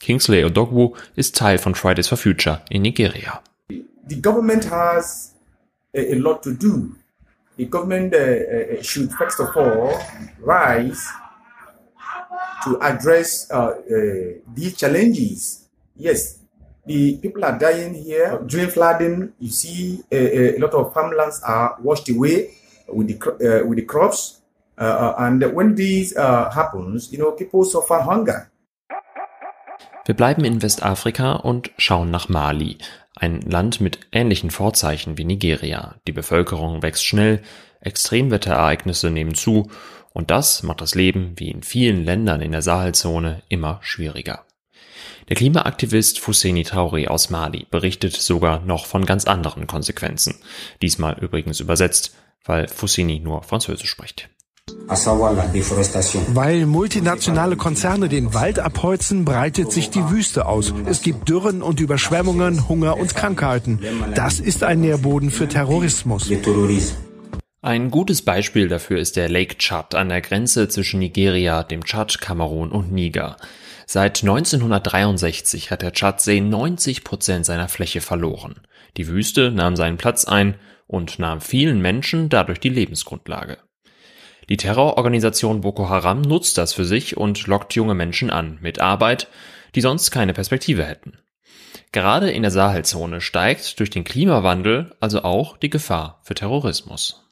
Kingsley 0.00 0.44
Odogwu 0.44 0.94
ist 1.16 1.36
Teil 1.36 1.58
von 1.58 1.74
Fridays 1.74 2.08
for 2.08 2.18
Future 2.18 2.62
in 2.70 2.82
Nigeria. 2.82 3.40
The 3.68 4.20
government 4.20 4.70
has 4.70 5.34
a, 5.94 6.12
a 6.12 6.14
lot 6.14 6.42
to 6.42 6.52
do. 6.52 6.94
The 7.56 7.64
government 7.64 8.14
uh, 8.14 8.18
uh, 8.18 8.82
should 8.82 9.10
first 9.12 9.40
of 9.40 9.56
all 9.56 9.98
rise 10.40 11.08
to 12.64 12.78
address 12.80 13.50
uh, 13.50 13.56
uh, 13.56 13.74
these 14.54 14.76
challenges. 14.76 15.66
Yes, 15.96 16.38
the 16.84 17.16
people 17.16 17.44
are 17.44 17.58
dying 17.58 17.94
here. 17.94 18.38
During 18.46 18.68
flooding, 18.68 19.32
you 19.40 19.48
see 19.50 20.04
a, 20.12 20.56
a 20.56 20.58
lot 20.58 20.74
of 20.74 20.92
farmlands 20.92 21.40
are 21.42 21.76
washed 21.80 22.10
away 22.10 22.54
with 22.88 23.08
the 23.08 23.16
uh, 23.18 23.66
with 23.66 23.78
the 23.78 23.84
crops, 23.84 24.42
uh, 24.76 25.14
and 25.18 25.42
when 25.54 25.74
this 25.74 26.14
happens, 26.14 27.10
you 27.10 27.18
know 27.18 27.32
people 27.32 27.64
suffer 27.64 27.98
hunger. 28.00 28.50
Wir 30.06 30.14
bleiben 30.14 30.44
in 30.44 30.62
Westafrika 30.62 31.32
und 31.32 31.72
schauen 31.78 32.12
nach 32.12 32.28
Mali, 32.28 32.78
ein 33.16 33.40
Land 33.40 33.80
mit 33.80 33.98
ähnlichen 34.12 34.52
Vorzeichen 34.52 35.18
wie 35.18 35.24
Nigeria. 35.24 35.96
Die 36.06 36.12
Bevölkerung 36.12 36.80
wächst 36.80 37.04
schnell, 37.04 37.42
Extremwetterereignisse 37.80 39.10
nehmen 39.10 39.34
zu 39.34 39.68
und 40.12 40.30
das 40.30 40.62
macht 40.62 40.80
das 40.80 40.94
Leben, 40.94 41.32
wie 41.38 41.50
in 41.50 41.64
vielen 41.64 42.04
Ländern 42.04 42.40
in 42.40 42.52
der 42.52 42.62
Sahelzone, 42.62 43.42
immer 43.48 43.80
schwieriger. 43.82 44.46
Der 45.28 45.34
Klimaaktivist 45.34 46.20
Fousseni 46.20 46.62
Traoré 46.62 47.08
aus 47.08 47.30
Mali 47.30 47.66
berichtet 47.68 48.14
sogar 48.14 48.60
noch 48.60 48.86
von 48.86 49.06
ganz 49.06 49.24
anderen 49.24 49.66
Konsequenzen. 49.66 50.36
Diesmal 50.82 51.18
übrigens 51.18 51.58
übersetzt, 51.58 52.14
weil 52.44 52.68
Fousseni 52.68 53.18
nur 53.18 53.42
Französisch 53.42 53.90
spricht. 53.90 54.30
Weil 56.34 56.66
multinationale 56.66 57.56
Konzerne 57.56 58.08
den 58.08 58.34
Wald 58.34 58.58
abholzen, 58.58 59.24
breitet 59.24 59.72
sich 59.72 59.90
die 59.90 60.10
Wüste 60.10 60.46
aus. 60.46 60.72
Es 60.86 61.02
gibt 61.02 61.28
Dürren 61.28 61.62
und 61.62 61.80
Überschwemmungen, 61.80 62.68
Hunger 62.68 62.96
und 62.96 63.14
Krankheiten. 63.14 63.80
Das 64.14 64.38
ist 64.38 64.62
ein 64.62 64.80
Nährboden 64.80 65.30
für 65.30 65.48
Terrorismus. 65.48 66.28
Ein 67.62 67.90
gutes 67.90 68.22
Beispiel 68.22 68.68
dafür 68.68 68.98
ist 68.98 69.16
der 69.16 69.28
Lake 69.28 69.58
Chad 69.58 69.94
an 69.94 70.08
der 70.08 70.20
Grenze 70.20 70.68
zwischen 70.68 71.00
Nigeria, 71.00 71.64
dem 71.64 71.84
Tschad, 71.84 72.20
Kamerun 72.20 72.70
und 72.70 72.92
Niger. 72.92 73.36
Seit 73.86 74.22
1963 74.22 75.70
hat 75.70 75.82
der 75.82 75.92
Tschadsee 75.92 76.40
90 76.40 77.02
Prozent 77.02 77.44
seiner 77.44 77.68
Fläche 77.68 78.00
verloren. 78.00 78.60
Die 78.96 79.08
Wüste 79.08 79.50
nahm 79.50 79.74
seinen 79.74 79.96
Platz 79.96 80.24
ein 80.24 80.54
und 80.86 81.18
nahm 81.18 81.40
vielen 81.40 81.80
Menschen 81.80 82.28
dadurch 82.28 82.60
die 82.60 82.68
Lebensgrundlage. 82.68 83.58
Die 84.48 84.56
Terrororganisation 84.56 85.60
Boko 85.60 85.88
Haram 85.88 86.20
nutzt 86.20 86.56
das 86.56 86.72
für 86.72 86.84
sich 86.84 87.16
und 87.16 87.46
lockt 87.46 87.74
junge 87.74 87.94
Menschen 87.94 88.30
an 88.30 88.58
mit 88.60 88.80
Arbeit, 88.80 89.28
die 89.74 89.80
sonst 89.80 90.10
keine 90.10 90.32
Perspektive 90.32 90.84
hätten. 90.84 91.18
Gerade 91.92 92.30
in 92.30 92.42
der 92.42 92.50
Sahelzone 92.50 93.20
steigt 93.20 93.80
durch 93.80 93.90
den 93.90 94.04
Klimawandel 94.04 94.94
also 95.00 95.22
auch 95.22 95.56
die 95.56 95.70
Gefahr 95.70 96.20
für 96.22 96.34
Terrorismus. 96.34 97.22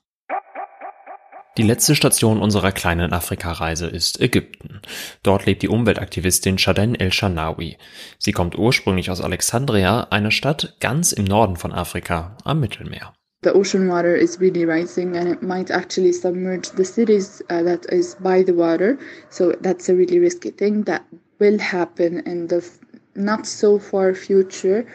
Die 1.57 1.63
letzte 1.63 1.95
Station 1.95 2.43
unserer 2.43 2.73
kleinen 2.73 3.13
Afrikareise 3.13 3.87
ist 3.87 4.21
Ägypten. 4.21 4.81
Dort 5.23 5.47
lebt 5.47 5.63
die 5.63 5.69
Umweltaktivistin 5.69 6.59
Shaden 6.59 6.97
El-Shanawi. 6.97 7.79
Sie 8.19 8.33
kommt 8.33 8.59
ursprünglich 8.59 9.09
aus 9.13 9.21
Alexandria, 9.21 10.09
einer 10.11 10.33
Stadt 10.33 10.75
ganz 10.81 11.13
im 11.13 11.25
Norden 11.25 11.55
von 11.55 11.73
Afrika 11.73 12.37
am 12.43 12.59
Mittelmeer. 12.59 13.13
The 13.45 13.53
ocean 13.53 13.89
water 13.89 14.15
is 14.17 14.41
really 14.41 14.65
rising 14.65 15.17
and 15.17 15.29
it 15.29 15.43
might 15.43 15.71
actually 15.71 16.13
submerge 16.13 16.71
the 16.71 16.85
cities 16.85 17.43
uh, 17.51 17.63
that 17.63 17.87
is 17.93 18.17
by 18.17 18.43
the 18.43 18.55
water. 18.55 18.99
So 19.31 19.53
that's 19.61 19.89
a 19.89 19.95
really 19.95 20.19
risky 20.19 20.51
thing 20.51 20.85
that 20.85 21.05
will 21.39 21.59
happen 21.59 22.21
in 22.27 22.49
the 22.49 22.69
not 23.15 23.47
so 23.47 23.79
far 23.79 24.15
future 24.15 24.87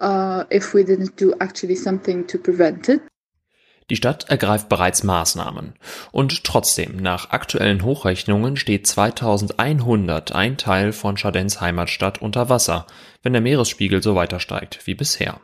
uh, 0.00 0.44
if 0.50 0.72
we 0.72 0.84
didn't 0.84 1.16
do 1.16 1.34
actually 1.40 1.76
something 1.76 2.26
to 2.28 2.38
prevent 2.38 2.88
it. 2.88 3.02
Die 3.90 3.96
Stadt 3.96 4.30
ergreift 4.30 4.68
bereits 4.68 5.02
Maßnahmen. 5.02 5.74
Und 6.12 6.44
trotzdem, 6.44 6.98
nach 6.98 7.30
aktuellen 7.30 7.82
Hochrechnungen 7.82 8.56
steht 8.56 8.86
2100 8.86 10.32
ein 10.32 10.56
Teil 10.56 10.92
von 10.92 11.16
Chadens 11.16 11.60
Heimatstadt 11.60 12.22
unter 12.22 12.48
Wasser, 12.48 12.86
wenn 13.24 13.32
der 13.32 13.42
Meeresspiegel 13.42 14.00
so 14.00 14.14
weiter 14.14 14.38
steigt 14.38 14.86
wie 14.86 14.94
bisher. 14.94 15.40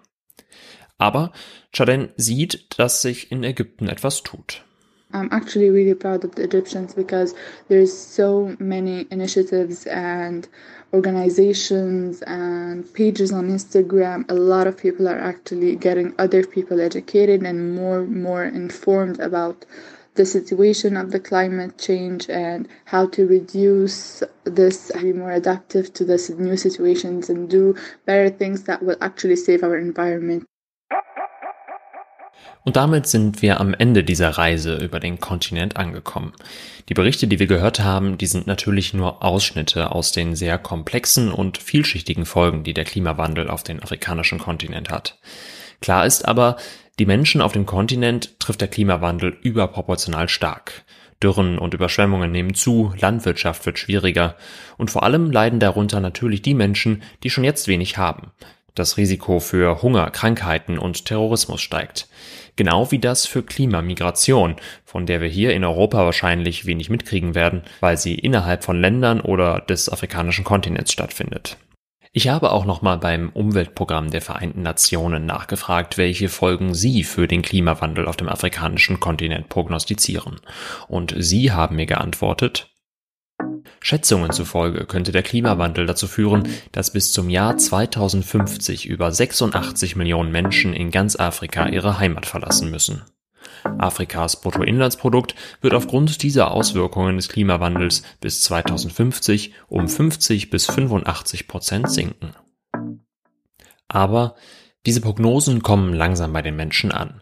Aber 0.97 1.33
Chaden 1.77 2.09
sieht, 2.17 2.65
dass 2.79 3.03
sich 3.03 3.31
in 3.31 3.45
Ägypten 3.45 3.89
etwas 3.89 4.23
tut. 4.23 4.63
I'm 5.13 5.29
actually 5.31 5.69
really 5.69 5.95
proud 5.95 6.25
of 6.25 6.35
the 6.35 6.43
Egyptians 6.43 6.95
because 6.95 7.35
there's 7.69 7.93
so 7.93 8.57
many 8.59 9.07
initiatives 9.11 9.87
and 9.87 10.49
organizations 10.95 12.23
and 12.23 12.91
pages 12.95 13.31
on 13.31 13.51
Instagram. 13.51 14.25
A 14.31 14.35
lot 14.35 14.67
of 14.67 14.79
people 14.79 15.07
are 15.07 15.19
actually 15.19 15.77
getting 15.77 16.15
other 16.19 16.47
people 16.47 16.81
educated 16.81 17.43
and 17.43 17.75
more 17.75 18.07
more 18.07 18.45
informed 18.47 19.21
about 19.21 19.67
the 20.15 20.25
situation 20.25 20.97
of 20.97 21.11
the 21.11 21.21
climate 21.21 21.77
change 21.77 22.31
and 22.31 22.69
how 22.87 23.07
to 23.09 23.27
reduce 23.27 24.23
this, 24.45 24.91
be 25.03 25.13
more 25.13 25.33
adaptive 25.33 25.93
to 25.93 26.07
the 26.07 26.17
new 26.39 26.57
situations 26.57 27.29
and 27.29 27.51
do 27.51 27.75
better 28.07 28.31
things 28.31 28.63
that 28.63 28.83
will 28.83 28.97
actually 29.03 29.37
save 29.37 29.63
our 29.63 29.77
environment. 29.77 30.47
Und 32.67 32.75
damit 32.75 33.07
sind 33.07 33.43
wir 33.43 33.61
am 33.61 33.75
Ende 33.75 34.03
dieser 34.03 34.31
Reise 34.31 34.75
über 34.79 34.99
den 34.99 35.21
Kontinent 35.21 35.77
angekommen. 35.77 36.33
Die 36.89 36.95
Berichte, 36.95 37.29
die 37.29 37.39
wir 37.39 37.47
gehört 37.47 37.79
haben, 37.79 38.19
die 38.19 38.27
sind 38.27 38.49
natürlich 38.49 38.93
nur 38.93 39.23
Ausschnitte 39.23 39.93
aus 39.93 40.11
den 40.11 40.35
sehr 40.35 40.59
komplexen 40.59 41.31
und 41.31 41.59
vielschichtigen 41.59 42.27
Folgen, 42.27 42.65
die 42.65 42.75
der 42.75 42.85
Klimawandel 42.85 43.51
auf 43.51 43.63
den 43.63 43.81
afrikanischen 43.81 44.41
Kontinent 44.41 44.91
hat. 44.91 45.21
Klar 45.81 46.07
ist 46.07 46.27
aber, 46.27 46.57
die 46.99 47.07
Menschen 47.07 47.41
auf 47.41 47.53
dem 47.53 47.67
Kontinent 47.67 48.41
trifft 48.41 48.63
der 48.63 48.69
Klimawandel 48.69 49.37
überproportional 49.43 50.29
stark. 50.29 50.83
Dürren 51.23 51.61
und 51.61 51.73
Überschwemmungen 51.73 52.33
nehmen 52.33 52.55
zu, 52.55 52.93
Landwirtschaft 52.99 53.65
wird 53.65 53.79
schwieriger 53.79 54.35
und 54.77 54.91
vor 54.91 55.05
allem 55.05 55.31
leiden 55.31 55.61
darunter 55.61 56.01
natürlich 56.01 56.43
die 56.43 56.55
Menschen, 56.55 57.05
die 57.23 57.31
schon 57.31 57.45
jetzt 57.45 57.69
wenig 57.69 57.97
haben. 57.97 58.33
Das 58.75 58.97
Risiko 58.99 59.41
für 59.41 59.81
Hunger, 59.83 60.11
Krankheiten 60.11 60.79
und 60.79 61.07
Terrorismus 61.07 61.63
steigt. 61.63 62.09
Genau 62.57 62.91
wie 62.91 62.99
das 62.99 63.27
für 63.27 63.43
Klimamigration, 63.43 64.57
von 64.85 65.05
der 65.05 65.21
wir 65.21 65.29
hier 65.29 65.53
in 65.53 65.63
Europa 65.63 66.05
wahrscheinlich 66.05 66.65
wenig 66.65 66.89
mitkriegen 66.89 67.35
werden, 67.35 67.63
weil 67.81 67.99
sie 67.99 68.15
innerhalb 68.15 68.65
von 68.65 68.81
Ländern 68.81 69.21
oder 69.21 69.61
des 69.61 69.91
afrikanischen 69.91 70.45
Kontinents 70.45 70.93
stattfindet. 70.93 71.59
Ich 72.13 72.29
habe 72.29 72.53
auch 72.53 72.65
nochmal 72.65 72.97
beim 72.97 73.29
Umweltprogramm 73.29 74.11
der 74.11 74.23
Vereinten 74.23 74.63
Nationen 74.63 75.27
nachgefragt, 75.27 75.99
welche 75.99 76.31
Folgen 76.31 76.73
sie 76.73 77.05
für 77.05 77.29
den 77.29 77.43
Klimawandel 77.43 78.09
auf 78.09 78.17
dem 78.17 78.31
afrikanischen 78.31 79.01
Kontinent 79.01 79.51
prognostizieren. 79.51 80.41
Und 80.89 81.15
sie 81.19 81.53
haben 81.53 81.77
mir 81.77 81.85
geantwortet, 81.85 82.71
Schätzungen 83.81 84.33
zufolge 84.33 84.87
könnte 84.87 85.13
der 85.13 85.23
Klimawandel 85.23 85.87
dazu 85.87 86.07
führen, 86.07 86.49
dass 86.73 86.93
bis 86.93 87.13
zum 87.13 87.31
Jahr 87.31 87.57
2050 87.57 88.87
über 88.87 89.13
86 89.13 89.97
Millionen 89.97 90.33
Menschen 90.33 90.73
in 90.73 90.91
ganz 90.91 91.17
Afrika 91.17 91.69
ihre 91.69 91.99
Heimat 91.99 92.27
verlassen 92.27 92.71
müssen. 92.71 93.03
Afrikas 93.79 94.41
Bruttoinlandsprodukt 94.41 95.35
wird 95.61 95.75
aufgrund 95.75 96.23
dieser 96.23 96.51
Auswirkungen 96.51 97.17
des 97.17 97.29
Klimawandels 97.29 98.03
bis 98.21 98.43
2050 98.43 99.55
um 99.69 99.89
50 99.89 100.51
bis 100.51 100.67
85 100.67 101.49
Prozent 101.49 101.91
sinken. 101.91 102.35
Aber 103.89 104.37
diese 104.87 105.01
Prognosen 105.01 105.63
kommen 105.63 105.95
langsam 105.95 106.33
bei 106.33 106.43
den 106.43 106.57
Menschen 106.57 106.93
an. 106.93 107.21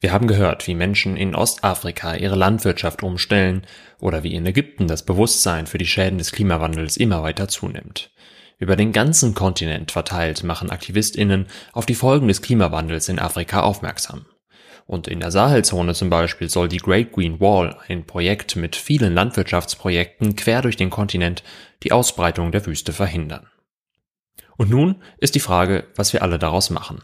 Wir 0.00 0.12
haben 0.12 0.28
gehört, 0.28 0.68
wie 0.68 0.76
Menschen 0.76 1.16
in 1.16 1.34
Ostafrika 1.34 2.14
ihre 2.14 2.36
Landwirtschaft 2.36 3.02
umstellen 3.02 3.66
oder 3.98 4.22
wie 4.22 4.34
in 4.34 4.46
Ägypten 4.46 4.86
das 4.86 5.04
Bewusstsein 5.04 5.66
für 5.66 5.78
die 5.78 5.86
Schäden 5.86 6.18
des 6.18 6.30
Klimawandels 6.30 6.96
immer 6.96 7.24
weiter 7.24 7.48
zunimmt. 7.48 8.12
Über 8.58 8.76
den 8.76 8.92
ganzen 8.92 9.34
Kontinent 9.34 9.90
verteilt 9.90 10.44
machen 10.44 10.70
Aktivistinnen 10.70 11.46
auf 11.72 11.84
die 11.84 11.96
Folgen 11.96 12.28
des 12.28 12.42
Klimawandels 12.42 13.08
in 13.08 13.18
Afrika 13.18 13.62
aufmerksam. 13.62 14.26
Und 14.86 15.08
in 15.08 15.18
der 15.18 15.32
Sahelzone 15.32 15.94
zum 15.94 16.10
Beispiel 16.10 16.48
soll 16.48 16.68
die 16.68 16.78
Great 16.78 17.12
Green 17.12 17.40
Wall, 17.40 17.76
ein 17.88 18.06
Projekt 18.06 18.54
mit 18.54 18.76
vielen 18.76 19.14
Landwirtschaftsprojekten 19.14 20.36
quer 20.36 20.62
durch 20.62 20.76
den 20.76 20.90
Kontinent, 20.90 21.42
die 21.82 21.92
Ausbreitung 21.92 22.52
der 22.52 22.64
Wüste 22.66 22.92
verhindern. 22.92 23.48
Und 24.56 24.70
nun 24.70 25.02
ist 25.18 25.34
die 25.34 25.40
Frage, 25.40 25.88
was 25.96 26.12
wir 26.12 26.22
alle 26.22 26.38
daraus 26.38 26.70
machen 26.70 27.02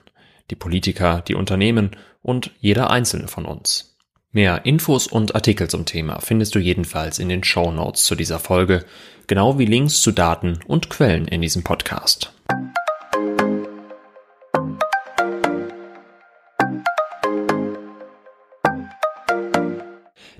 die 0.50 0.56
Politiker, 0.56 1.22
die 1.26 1.34
Unternehmen 1.34 1.92
und 2.22 2.50
jeder 2.60 2.90
einzelne 2.90 3.28
von 3.28 3.44
uns. 3.44 3.96
Mehr 4.32 4.66
Infos 4.66 5.06
und 5.06 5.34
Artikel 5.36 5.68
zum 5.68 5.86
Thema 5.86 6.18
findest 6.20 6.54
du 6.54 6.58
jedenfalls 6.58 7.20
in 7.20 7.28
den 7.28 7.44
Show 7.44 7.70
Notes 7.70 8.04
zu 8.04 8.16
dieser 8.16 8.40
Folge, 8.40 8.84
genau 9.28 9.58
wie 9.58 9.66
Links 9.66 10.00
zu 10.02 10.10
Daten 10.10 10.58
und 10.66 10.90
Quellen 10.90 11.28
in 11.28 11.40
diesem 11.40 11.62
Podcast. 11.62 12.32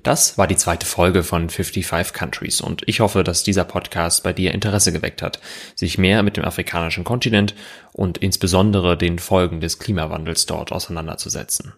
Das 0.05 0.37
war 0.37 0.45
die 0.45 0.55
zweite 0.55 0.85
Folge 0.85 1.23
von 1.23 1.49
55 1.49 2.13
Countries 2.13 2.61
und 2.61 2.83
ich 2.85 2.99
hoffe, 2.99 3.23
dass 3.23 3.41
dieser 3.41 3.63
Podcast 3.63 4.21
bei 4.21 4.33
dir 4.33 4.53
Interesse 4.53 4.93
geweckt 4.93 5.23
hat, 5.23 5.39
sich 5.73 5.97
mehr 5.97 6.21
mit 6.21 6.37
dem 6.37 6.45
afrikanischen 6.45 7.03
Kontinent 7.03 7.55
und 7.91 8.19
insbesondere 8.19 8.99
den 8.99 9.17
Folgen 9.17 9.61
des 9.61 9.79
Klimawandels 9.79 10.45
dort 10.45 10.71
auseinanderzusetzen. 10.71 11.73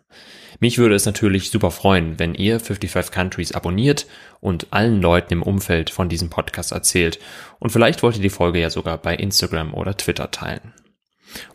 Mich 0.60 0.78
würde 0.78 0.96
es 0.96 1.06
natürlich 1.06 1.52
super 1.52 1.72
freuen, 1.72 2.20
wenn 2.20 2.36
ihr 2.36 2.60
55 2.60 3.14
Countries 3.14 3.54
abonniert 3.54 4.08
und 4.42 4.68
allen 4.72 5.02
Leuten 5.02 5.32
im 5.32 5.44
Umfeld 5.44 5.90
von 5.90 6.10
diesem 6.10 6.30
Podcast 6.30 6.74
erzählt 6.74 7.20
und 7.60 7.70
vielleicht 7.70 8.04
wollt 8.04 8.18
ihr 8.18 8.22
die 8.22 8.30
Folge 8.30 8.60
ja 8.60 8.70
sogar 8.70 8.98
bei 8.98 9.16
Instagram 9.16 9.74
oder 9.74 9.96
Twitter 9.96 10.32
teilen. 10.32 10.74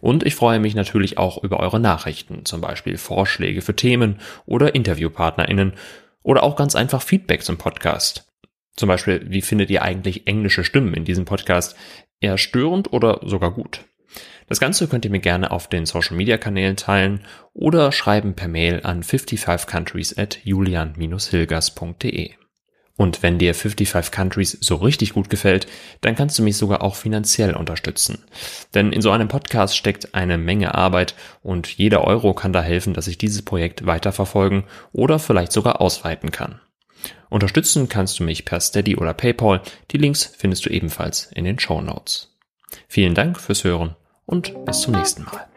Und 0.00 0.24
ich 0.24 0.34
freue 0.34 0.58
mich 0.60 0.74
natürlich 0.74 1.18
auch 1.18 1.42
über 1.42 1.60
eure 1.60 1.80
Nachrichten, 1.80 2.44
zum 2.44 2.60
Beispiel 2.60 2.98
Vorschläge 2.98 3.62
für 3.62 3.76
Themen 3.76 4.20
oder 4.46 4.74
InterviewpartnerInnen 4.74 5.74
oder 6.22 6.42
auch 6.42 6.56
ganz 6.56 6.74
einfach 6.74 7.02
Feedback 7.02 7.42
zum 7.42 7.58
Podcast. 7.58 8.26
Zum 8.76 8.88
Beispiel, 8.88 9.26
wie 9.28 9.42
findet 9.42 9.70
ihr 9.70 9.82
eigentlich 9.82 10.26
englische 10.26 10.64
Stimmen 10.64 10.94
in 10.94 11.04
diesem 11.04 11.24
Podcast? 11.24 11.76
Eher 12.20 12.38
störend 12.38 12.92
oder 12.92 13.20
sogar 13.22 13.52
gut? 13.52 13.84
Das 14.48 14.60
Ganze 14.60 14.88
könnt 14.88 15.04
ihr 15.04 15.10
mir 15.10 15.20
gerne 15.20 15.50
auf 15.50 15.68
den 15.68 15.86
Social 15.86 16.16
Media 16.16 16.36
Kanälen 16.36 16.76
teilen 16.76 17.24
oder 17.54 17.92
schreiben 17.92 18.34
per 18.34 18.48
Mail 18.48 18.80
an 18.82 19.02
55countries 19.02 20.18
at 20.20 20.40
julian-hilgers.de. 20.44 22.41
Und 22.96 23.22
wenn 23.22 23.38
dir 23.38 23.54
55 23.54 24.12
Countries 24.12 24.58
so 24.60 24.76
richtig 24.76 25.14
gut 25.14 25.30
gefällt, 25.30 25.66
dann 26.02 26.14
kannst 26.14 26.38
du 26.38 26.42
mich 26.42 26.56
sogar 26.56 26.82
auch 26.82 26.94
finanziell 26.94 27.54
unterstützen. 27.54 28.18
Denn 28.74 28.92
in 28.92 29.00
so 29.00 29.10
einem 29.10 29.28
Podcast 29.28 29.76
steckt 29.76 30.14
eine 30.14 30.36
Menge 30.38 30.74
Arbeit 30.74 31.14
und 31.42 31.68
jeder 31.68 32.04
Euro 32.04 32.34
kann 32.34 32.52
da 32.52 32.62
helfen, 32.62 32.94
dass 32.94 33.06
ich 33.06 33.18
dieses 33.18 33.42
Projekt 33.42 33.86
weiterverfolgen 33.86 34.64
oder 34.92 35.18
vielleicht 35.18 35.52
sogar 35.52 35.80
ausweiten 35.80 36.30
kann. 36.30 36.60
Unterstützen 37.30 37.88
kannst 37.88 38.18
du 38.18 38.24
mich 38.24 38.44
per 38.44 38.60
Steady 38.60 38.96
oder 38.96 39.14
PayPal. 39.14 39.62
Die 39.90 39.98
Links 39.98 40.30
findest 40.36 40.66
du 40.66 40.70
ebenfalls 40.70 41.30
in 41.34 41.44
den 41.44 41.58
Show 41.58 41.80
Notes. 41.80 42.36
Vielen 42.88 43.14
Dank 43.14 43.40
fürs 43.40 43.64
Hören 43.64 43.96
und 44.26 44.64
bis 44.66 44.80
zum 44.82 44.94
nächsten 44.94 45.24
Mal. 45.24 45.48